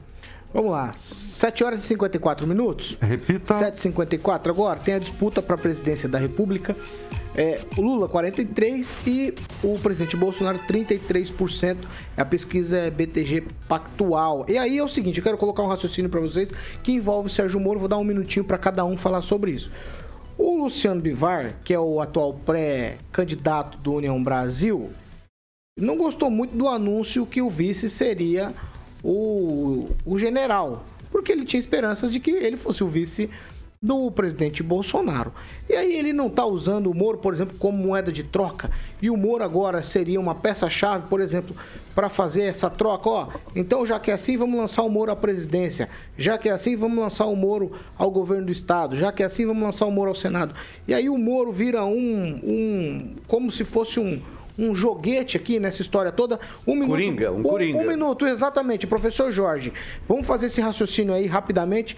[0.52, 2.96] Vamos lá, 7 horas e 54 minutos.
[3.00, 3.54] Repita.
[3.54, 4.80] 7h54 agora.
[4.80, 6.74] Tem a disputa para a presidência da República.
[7.34, 11.76] É, o Lula 43% e o presidente Bolsonaro 33%.
[12.16, 14.46] A pesquisa é BTG Pactual.
[14.48, 16.50] E aí é o seguinte, eu quero colocar um raciocínio para vocês
[16.82, 17.78] que envolve o Sérgio Moro.
[17.78, 19.70] Vou dar um minutinho para cada um falar sobre isso.
[20.36, 24.90] O Luciano Bivar, que é o atual pré-candidato do União Brasil,
[25.78, 28.52] não gostou muito do anúncio que o vice seria
[29.02, 33.30] o, o general, porque ele tinha esperanças de que ele fosse o vice
[33.80, 35.32] do presidente Bolsonaro.
[35.68, 38.70] E aí ele não está usando o Moro, por exemplo, como moeda de troca,
[39.00, 41.54] e o Moro agora seria uma peça-chave, por exemplo,
[41.94, 43.28] para fazer essa troca, ó.
[43.56, 45.88] Então, já que é assim, vamos lançar o Moro à presidência.
[46.16, 48.94] Já que é assim, vamos lançar o Moro ao governo do estado.
[48.94, 50.54] Já que é assim, vamos lançar o Moro ao Senado.
[50.86, 54.20] E aí o Moro vira um, um como se fosse um
[54.58, 56.40] um joguete aqui nessa história toda.
[56.66, 56.90] Um minuto.
[56.90, 57.78] Coringa, um, um coringa.
[57.78, 58.86] Um minuto, exatamente.
[58.86, 59.72] Professor Jorge,
[60.06, 61.96] vamos fazer esse raciocínio aí rapidamente.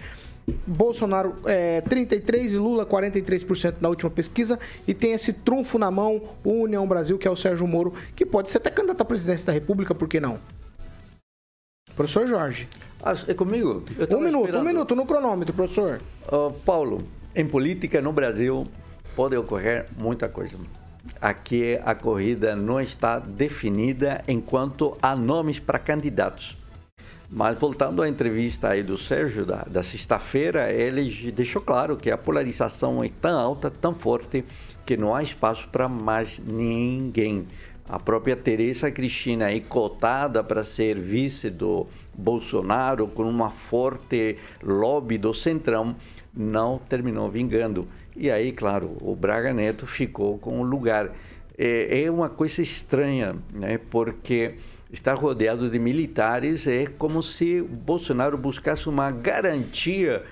[0.65, 4.59] Bolsonaro é, 33% e Lula 43% na última pesquisa.
[4.87, 8.25] E tem esse trunfo na mão, o União Brasil, que é o Sérgio Moro, que
[8.25, 10.39] pode ser até candidato à presidência da República, por que não?
[11.95, 12.67] Professor Jorge.
[13.03, 13.83] Ah, é comigo?
[14.11, 14.61] Um minuto, esperando.
[14.61, 15.99] um minuto no cronômetro, professor.
[16.31, 17.01] Uh, Paulo,
[17.35, 18.67] em política no Brasil
[19.15, 20.57] pode ocorrer muita coisa.
[21.19, 26.57] Aqui a corrida não está definida enquanto há nomes para candidatos.
[27.29, 32.17] Mas voltando à entrevista aí do Sérgio da, da sexta-feira, ele deixou claro que a
[32.17, 34.43] polarização é tão alta, tão forte,
[34.85, 37.47] que não há espaço para mais ninguém.
[37.87, 45.17] A própria Teresa Cristina aí cotada para ser vice do Bolsonaro com uma forte lobby
[45.17, 45.95] do Centrão
[46.33, 47.87] não terminou vingando.
[48.15, 51.11] E aí, claro, o Braga Neto ficou com o lugar.
[51.57, 53.79] É, é uma coisa estranha, né?
[53.89, 54.55] Porque
[54.91, 60.23] estar rodeado de militares é como se Bolsonaro buscasse uma garantia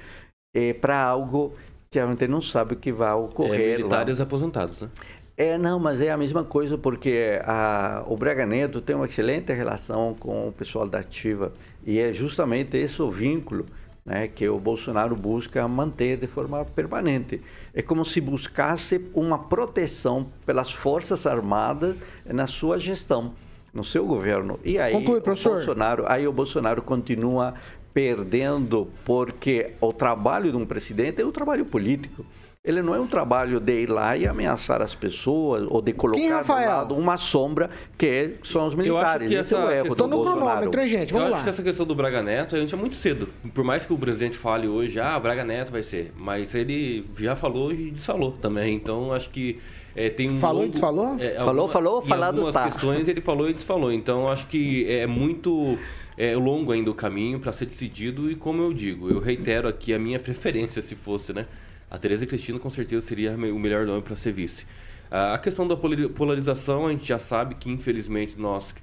[0.53, 1.53] é, para algo
[1.89, 3.73] que a gente não sabe o que vai ocorrer.
[3.73, 4.23] É, militares lá.
[4.23, 4.89] aposentados, né?
[5.37, 9.53] É, não, mas é a mesma coisa porque a, o Braga Neto tem uma excelente
[9.53, 11.53] relação com o pessoal da Ativa
[11.87, 13.65] e é justamente esse o vínculo
[14.05, 17.41] né, que o Bolsonaro busca manter de forma permanente.
[17.79, 23.31] É como se buscasse uma proteção pelas Forças Armadas na sua gestão
[23.73, 24.59] no seu governo.
[24.65, 27.53] E aí, Conclui, o Bolsonaro, aí o Bolsonaro continua
[27.93, 32.25] perdendo porque o trabalho de um presidente é um trabalho político.
[32.61, 36.19] Ele não é um trabalho de ir lá e ameaçar as pessoas ou de colocar
[36.19, 39.31] Quem, do lado uma sombra que são os militares.
[39.31, 41.13] Esse é o erro do no cronômetro, gente?
[41.13, 41.37] Vamos Eu lá.
[41.37, 43.29] acho que essa questão do Braga Neto, a gente é muito cedo.
[43.53, 46.11] Por mais que o presidente fale hoje, ah, Braga Neto vai ser.
[46.17, 48.75] Mas ele já falou e desfalou também.
[48.75, 49.57] Então, acho que
[49.95, 51.15] é, tem um falou longo, e desfalou?
[51.17, 52.65] É, falou, alguma, falou, falado algumas tá.
[52.65, 53.89] questões ele falou e desfalou.
[53.89, 55.77] Então acho que é muito
[56.17, 59.93] é, longo ainda o caminho para ser decidido e como eu digo, eu reitero aqui
[59.93, 61.45] a minha preferência se fosse, né?
[61.89, 64.65] A Tereza Cristina com certeza seria o melhor nome para ser vice.
[65.09, 68.73] A questão da polarização, a gente já sabe que infelizmente nós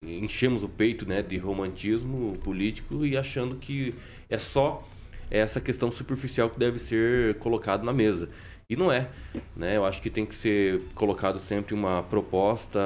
[0.00, 3.94] enchemos o peito né, de romantismo político e achando que
[4.28, 4.86] é só
[5.30, 8.28] essa questão superficial que deve ser colocado na mesa.
[8.68, 9.08] E não é.
[9.56, 9.76] Né?
[9.76, 12.80] Eu acho que tem que ser colocado sempre uma proposta,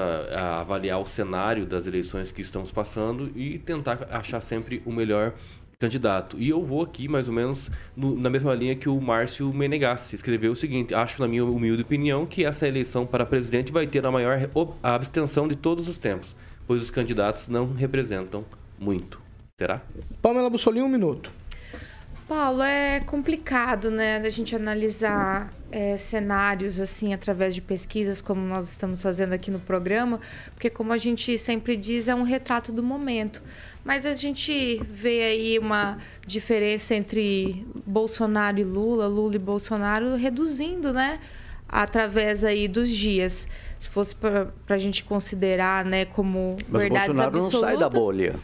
[0.58, 5.34] avaliar o cenário das eleições que estamos passando e tentar achar sempre o melhor
[5.78, 6.36] candidato.
[6.38, 10.14] E eu vou aqui, mais ou menos, no, na mesma linha que o Márcio Menegassi
[10.14, 14.04] escreveu o seguinte: acho, na minha humilde opinião, que essa eleição para presidente vai ter
[14.04, 14.36] a maior
[14.82, 16.34] a abstenção de todos os tempos,
[16.66, 18.44] pois os candidatos não representam
[18.78, 19.20] muito.
[19.58, 19.80] Será?
[20.20, 21.30] Pamela Bussolini, um minuto.
[22.28, 28.68] Paulo, é complicado, né, a gente analisar é, cenários assim através de pesquisas, como nós
[28.68, 30.18] estamos fazendo aqui no programa,
[30.50, 33.40] porque como a gente sempre diz, é um retrato do momento.
[33.84, 40.92] Mas a gente vê aí uma diferença entre Bolsonaro e Lula, Lula e Bolsonaro reduzindo,
[40.92, 41.20] né,
[41.68, 43.46] através aí dos dias.
[43.78, 47.60] Se fosse para a gente considerar, né, como Mas verdades Bolsonaro absolutas.
[47.60, 48.34] não sai da bolha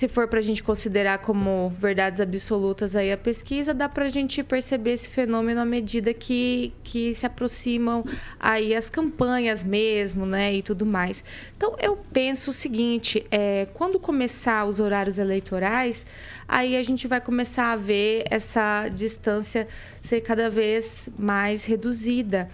[0.00, 4.08] se for para a gente considerar como verdades absolutas aí a pesquisa, dá para a
[4.08, 8.02] gente perceber esse fenômeno à medida que, que se aproximam
[8.38, 11.22] aí as campanhas mesmo, né, e tudo mais.
[11.54, 16.06] Então, eu penso o seguinte, é, quando começar os horários eleitorais,
[16.48, 19.68] aí a gente vai começar a ver essa distância
[20.00, 22.48] ser cada vez mais reduzida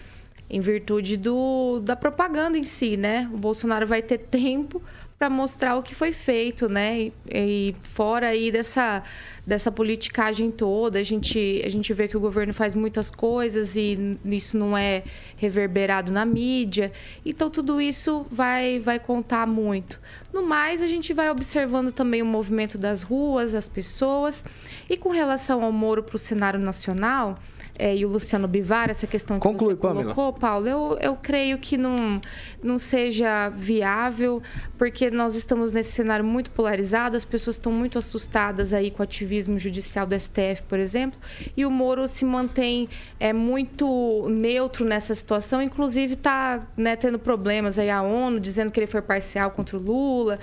[0.51, 3.29] em virtude do, da propaganda em si, né?
[3.33, 4.83] O Bolsonaro vai ter tempo
[5.19, 7.01] para mostrar o que foi feito, né?
[7.01, 9.03] E, e, fora aí dessa,
[9.47, 14.19] dessa politicagem toda, a gente, a gente vê que o governo faz muitas coisas e
[14.27, 15.05] isso não é
[15.37, 16.93] reverberado na mídia.
[17.25, 20.01] Então, tudo isso vai, vai contar muito.
[20.33, 24.45] No mais, a gente vai observando também o movimento das ruas, das pessoas.
[24.89, 27.37] E com relação ao Moro para o cenário nacional
[27.79, 30.33] é, e o Luciano Bivar, essa questão que Conclui, você colocou, Pamela.
[30.33, 32.21] Paulo, eu, eu creio que não,
[32.63, 34.43] não seja viável,
[34.79, 39.05] porque nós estamos nesse cenário muito polarizado, as pessoas estão muito assustadas aí com o
[39.05, 41.19] ativismo judicial do STF, por exemplo,
[41.57, 42.89] e o Moro se mantém
[43.21, 48.81] é, muito neutro nessa situação, inclusive está né, tendo problemas aí a ONU dizendo que
[48.81, 50.39] ele foi parcial contra o Lula.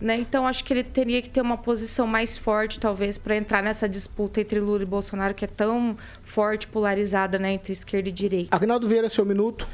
[0.00, 0.16] Né?
[0.16, 3.88] Então, acho que ele teria que ter uma posição mais forte, talvez, para entrar nessa
[3.88, 8.54] disputa entre Lula e Bolsonaro, que é tão forte, polarizada né, entre esquerda e direita.
[8.54, 9.66] Agnaldo Vieira, seu minuto.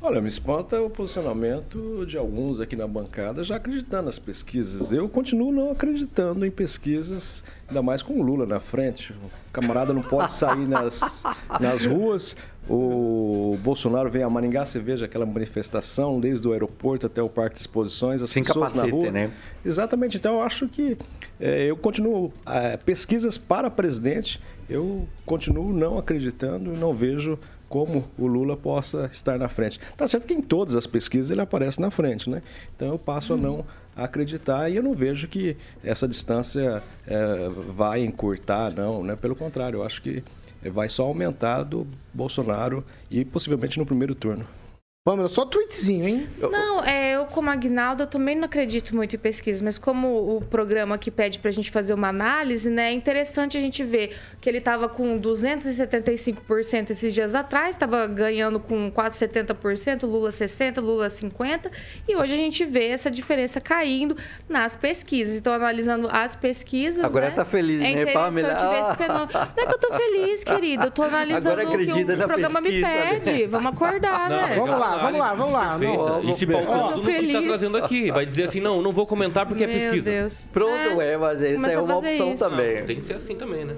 [0.00, 4.92] Olha, me espanta o posicionamento de alguns aqui na bancada já acreditando nas pesquisas.
[4.92, 9.12] Eu continuo não acreditando em pesquisas, ainda mais com o Lula na frente.
[9.12, 11.24] O camarada não pode sair nas,
[11.60, 12.36] nas ruas.
[12.68, 17.54] O Bolsonaro vem a Maringá, você veja aquela manifestação desde o aeroporto até o Parque
[17.54, 19.10] de Exposições, as Sem pessoas capacete, na rua.
[19.10, 19.30] né?
[19.64, 20.18] Exatamente.
[20.18, 20.98] Então eu acho que
[21.40, 24.38] é, eu continuo é, pesquisas para presidente.
[24.68, 27.38] Eu continuo não acreditando e não vejo
[27.70, 29.80] como o Lula possa estar na frente.
[29.96, 32.42] Tá certo que em todas as pesquisas ele aparece na frente, né?
[32.76, 33.64] Então eu passo a não
[33.96, 39.16] acreditar e eu não vejo que essa distância é, vai encurtar, não, né?
[39.16, 40.22] Pelo contrário, eu acho que
[40.64, 44.46] vai só aumentar do Bolsonaro e possivelmente no primeiro turno.
[45.08, 46.28] Pamela, só tweetzinho, hein?
[46.38, 50.44] Não, é, eu como Agnaldo, eu também não acredito muito em pesquisa, mas como o
[50.44, 54.50] programa que pede pra gente fazer uma análise, né, é interessante a gente ver que
[54.50, 61.08] ele tava com 275% esses dias atrás, tava ganhando com quase 70%, Lula 60%, Lula
[61.08, 61.70] 50%,
[62.06, 64.14] e hoje a gente vê essa diferença caindo
[64.46, 65.36] nas pesquisas.
[65.36, 68.70] Então, analisando as pesquisas, Agora né, tá feliz, é né, interessante Pamela?
[68.70, 69.30] ver esse fenômeno.
[69.32, 72.60] Não é que eu tô feliz, querido, eu tô analisando o que o na programa
[72.60, 73.20] me pesquisa, né?
[73.20, 73.46] pede.
[73.46, 74.54] Vamos acordar, né?
[74.54, 75.78] Vamos lá, vamos lá, vamos lá.
[75.78, 77.46] Não, e se vamos- pautou tudo no que tá feliz.
[77.48, 78.10] trazendo aqui.
[78.10, 80.04] Vai dizer assim, não, não vou comentar porque é Meu pesquisa.
[80.10, 80.48] Deus.
[80.52, 82.38] Pronto, é, mas essa começa é uma opção isso.
[82.48, 82.78] também.
[82.80, 83.74] Não, tem que ser assim também, né?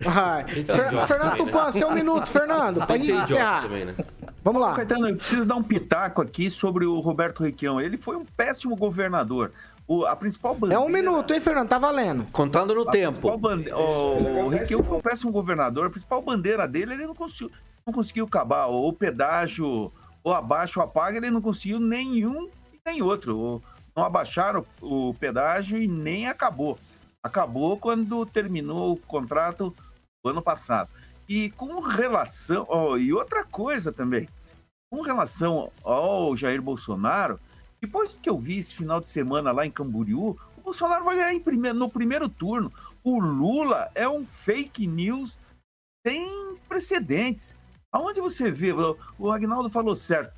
[0.00, 1.52] Ser Fer- idiota Fernando também, né?
[1.52, 3.62] Tupan, seu minuto, Fernando, pra Tem que gente ser idiota encerrar.
[3.62, 3.94] também, né?
[4.42, 4.74] Vamos lá.
[4.74, 7.80] Caetano, eu preciso dar um pitaco aqui sobre o Roberto Requião.
[7.80, 9.52] Ele foi um péssimo governador.
[9.86, 10.82] O, a principal É bandeira...
[10.82, 11.68] um minuto, hein, Fernando?
[11.68, 12.26] Tá valendo.
[12.32, 13.36] Contando no A tempo.
[13.38, 15.86] bande- O, o Requião foi um péssimo governador.
[15.86, 17.50] A principal bandeira dele, ele não conseguiu,
[17.86, 18.66] não conseguiu acabar.
[18.66, 19.90] O pedágio,
[20.24, 22.48] ou abaixo ou apaga, ele não conseguiu nenhum
[22.84, 23.62] nem outro.
[23.94, 26.78] Não abaixaram o pedágio e nem acabou.
[27.22, 29.74] Acabou quando terminou o contrato
[30.24, 30.90] ano passado.
[31.28, 32.66] E com relação.
[32.98, 34.28] e outra coisa também.
[34.90, 37.38] Com relação ao Jair Bolsonaro,
[37.80, 41.74] depois que eu vi esse final de semana lá em Camboriú, o Bolsonaro vai ganhar
[41.74, 42.72] no primeiro turno.
[43.02, 45.36] O Lula é um fake news
[46.06, 47.56] sem precedentes.
[47.94, 50.32] Aonde você vê, o- Agnaldo falou certo.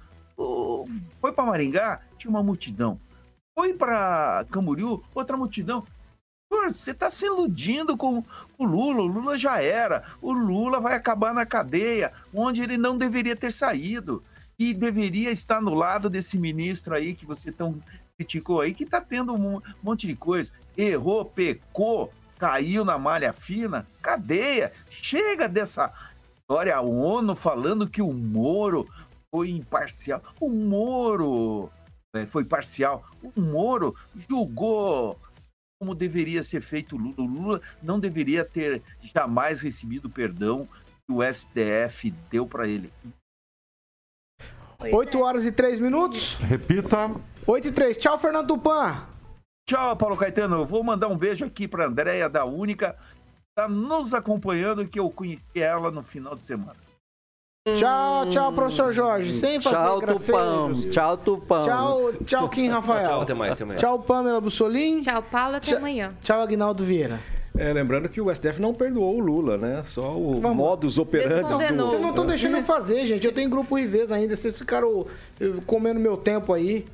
[1.18, 3.00] Foi para Maringá, tinha uma multidão.
[3.58, 5.82] Foi para Camboriú, outra multidão.
[6.52, 8.22] Você está se iludindo com
[8.58, 9.00] o Lula.
[9.00, 10.04] O Lula já era.
[10.20, 14.22] O Lula vai acabar na cadeia, onde ele não deveria ter saído.
[14.58, 17.82] E deveria estar no lado desse ministro aí que você tão
[18.18, 20.52] criticou aí, que está tendo um monte de coisa.
[20.76, 23.86] Errou, pecou, caiu na malha fina.
[24.02, 24.72] Cadeia.
[24.90, 25.90] Chega dessa
[26.46, 26.76] história.
[26.76, 28.86] A ONU falando que o Moro
[29.34, 30.22] foi imparcial.
[30.40, 31.68] O Moro
[32.14, 33.04] é, foi parcial.
[33.34, 33.94] O Moro
[34.28, 35.18] julgou
[35.78, 37.14] como deveria ser feito o Lula.
[37.18, 40.66] O Lula não deveria ter jamais recebido o perdão
[41.06, 42.92] que o STF deu para ele.
[44.78, 46.34] 8 horas e 3 minutos.
[46.34, 47.10] Repita.
[47.46, 47.96] 8 e 3.
[47.96, 49.06] Tchau, Fernando Tupan.
[49.68, 50.56] Tchau, Paulo Caetano.
[50.56, 52.96] Eu vou mandar um beijo aqui para Andréia da Única.
[53.58, 56.76] Está nos acompanhando, que eu conheci ela no final de semana.
[57.74, 59.32] Tchau, tchau, professor Jorge.
[59.32, 60.26] Sem fazer Tchau, gracejos.
[60.26, 60.90] Tupão.
[60.90, 61.62] Tchau, Tupão.
[61.62, 63.08] Tchau, tchau, Kim Rafael.
[63.08, 63.80] Tchau, até mais, até mais.
[63.80, 65.00] Tchau, Pamela Bussolim.
[65.00, 65.56] Tchau, Paulo.
[65.56, 65.78] Até Tchau.
[65.78, 66.14] amanhã.
[66.22, 67.18] Tchau, Agnaldo Vieira.
[67.56, 69.82] É, lembrando que o STF não perdoou o Lula, né?
[69.86, 70.54] Só o Vamos.
[70.54, 71.86] modus operandi Descondenou.
[71.86, 72.10] Vocês não do...
[72.10, 73.26] estão deixando eu fazer, gente.
[73.26, 74.36] Eu tenho grupo Riveza ainda.
[74.36, 75.06] Vocês ficaram
[75.40, 76.84] eh, comendo meu tempo aí.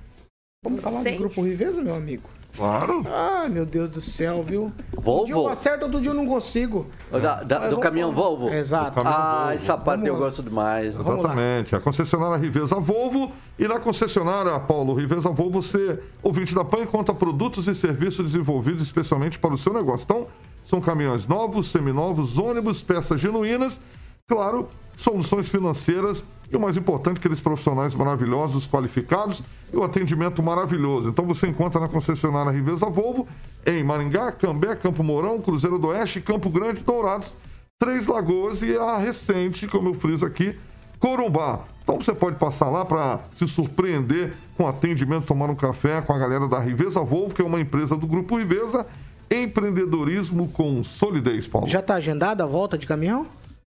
[0.65, 1.19] Vamos falar do Seis.
[1.19, 2.31] grupo Riveza, meu amigo?
[2.57, 3.03] Claro.
[3.11, 4.65] Ai, meu Deus do céu, viu?
[4.65, 5.49] Um dia eu Volvo?
[5.49, 6.87] acerto, outro dia eu não consigo.
[7.11, 8.23] Da- da- Mas do caminhão falar.
[8.29, 8.49] Volvo?
[8.51, 8.95] Exato.
[8.95, 9.53] Caminhão Ah, Volvo.
[9.55, 10.19] essa parte Vamos eu lá.
[10.21, 10.95] gosto demais.
[10.95, 11.75] Exatamente.
[11.75, 13.33] A concessionária Riveza Volvo.
[13.59, 18.83] E na concessionária Paulo Riveza Volvo, você, ouvinte da PAN, encontra produtos e serviços desenvolvidos
[18.83, 20.05] especialmente para o seu negócio.
[20.05, 20.27] Então,
[20.65, 23.81] são caminhões novos, seminovos, ônibus, peças genuínas,
[24.29, 26.23] claro, soluções financeiras
[26.53, 29.43] e o mais importante, aqueles profissionais maravilhosos, qualificados
[29.73, 31.09] e o atendimento maravilhoso.
[31.09, 33.27] Então você encontra na concessionária Riveza Volvo
[33.65, 37.35] em Maringá, Cambé, Campo Mourão, Cruzeiro do Oeste, Campo Grande, Dourados,
[37.79, 40.55] Três Lagoas e a recente, como eu friso aqui,
[40.99, 41.61] Corumbá.
[41.83, 46.19] Então você pode passar lá para se surpreender com atendimento, tomar um café com a
[46.19, 48.87] galera da Riveza Volvo, que é uma empresa do Grupo Riveza.
[49.31, 51.67] Empreendedorismo com solidez, Paulo.
[51.67, 53.27] Já tá agendada a volta de caminhão?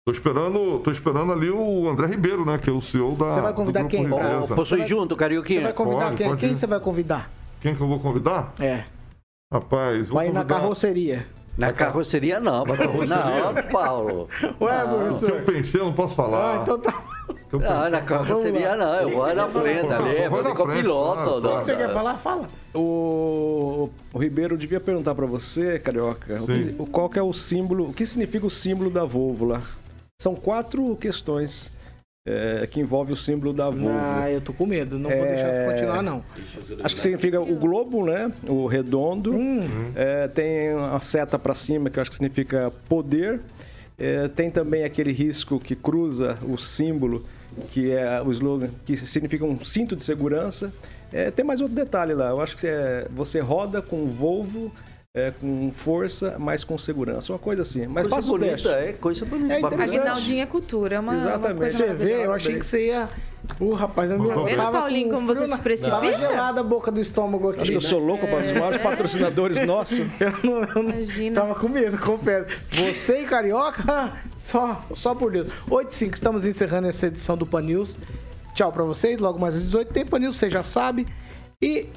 [0.06, 2.58] Tô esperando, tô esperando ali o André Ribeiro, né?
[2.58, 3.30] Que é o CEO da.
[3.30, 5.62] Você vai convidar quem pra- Posso ir junto, Você Carioquinha?
[5.62, 6.28] vai convidar Pode, quem?
[6.28, 7.32] pode Quem você vai convidar?
[7.62, 8.54] Quem que eu vou convidar?
[8.60, 8.84] É.
[9.52, 11.26] Rapaz, vou Vai na convidar- carroceria.
[11.58, 12.66] Na carroceria não.
[12.66, 14.28] Não, Paulo.
[14.60, 15.30] Ué, O que professor.
[15.30, 16.58] eu pensei, eu não posso falar.
[16.58, 17.02] Ah, então tá.
[17.54, 18.94] Não, na carroceria não.
[18.96, 20.20] Eu vou na frente ali.
[20.24, 21.30] na Vou de copiloto.
[21.38, 22.16] O que não, você quer falar?
[22.16, 22.50] Fala.
[22.74, 27.90] O, o Ribeiro devia perguntar para você, Carioca, o que- qual que é o símbolo,
[27.90, 29.62] o que significa o símbolo da Volvo lá?
[30.22, 31.72] São quatro questões
[32.26, 33.90] é, que envolvem o símbolo da Volvo.
[33.92, 34.98] Ah, eu tô com medo.
[34.98, 36.24] Não vou deixar você continuar, não.
[36.84, 38.32] Acho que significa o globo, né?
[38.48, 39.34] O redondo.
[39.34, 39.92] Hum.
[39.96, 43.42] É, tem uma seta para cima, que eu acho que significa poder.
[43.98, 47.26] É, tem também aquele risco que cruza o símbolo,
[47.70, 50.74] que é o slogan, que significa um cinto de segurança.
[51.12, 52.30] É, tem mais outro detalhe lá.
[52.30, 54.74] Eu acho que é, você roda com Volvo
[55.16, 57.32] é, com força, mas com segurança.
[57.34, 57.86] Uma coisa assim.
[57.86, 58.68] Mas Coisa faça o bonita, teste.
[58.70, 59.54] é, coisa bonita.
[59.54, 60.40] É Aguinaldinho interessante.
[60.40, 61.58] é cultura, é uma, uma Exatamente.
[61.58, 63.08] coisa Você vê, eu achei que você ia.
[63.60, 65.96] Uh, rapaz, eu me Tá vendo, Paulinho, com como você na- se precipita?
[65.98, 67.60] Tava gelada a boca do estômago aqui.
[67.60, 70.00] Acho que eu sou louco para os maiores patrocinadores nossos.
[70.00, 71.42] Eu não, eu não Imagina.
[71.42, 72.48] tava com medo, confesso.
[72.72, 75.48] Você e Carioca, só, só por Deus.
[75.70, 77.96] 8 e 5, estamos encerrando essa edição do Pan News.
[78.56, 79.20] Tchau pra vocês.
[79.20, 81.06] Logo mais às 18 tem Pan News, você já sabe.
[81.62, 81.90] E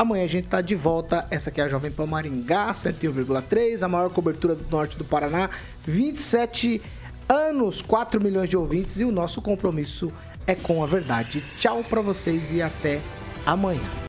[0.00, 1.26] amanhã a gente tá de volta.
[1.30, 5.50] Essa aqui é a Jovem Pan Maringá, 101,3, a maior cobertura do norte do Paraná.
[5.86, 6.80] 27
[7.28, 10.10] anos, 4 milhões de ouvintes e o nosso compromisso
[10.46, 11.44] é com a verdade.
[11.58, 13.00] Tchau pra vocês e até
[13.44, 13.90] amanhã.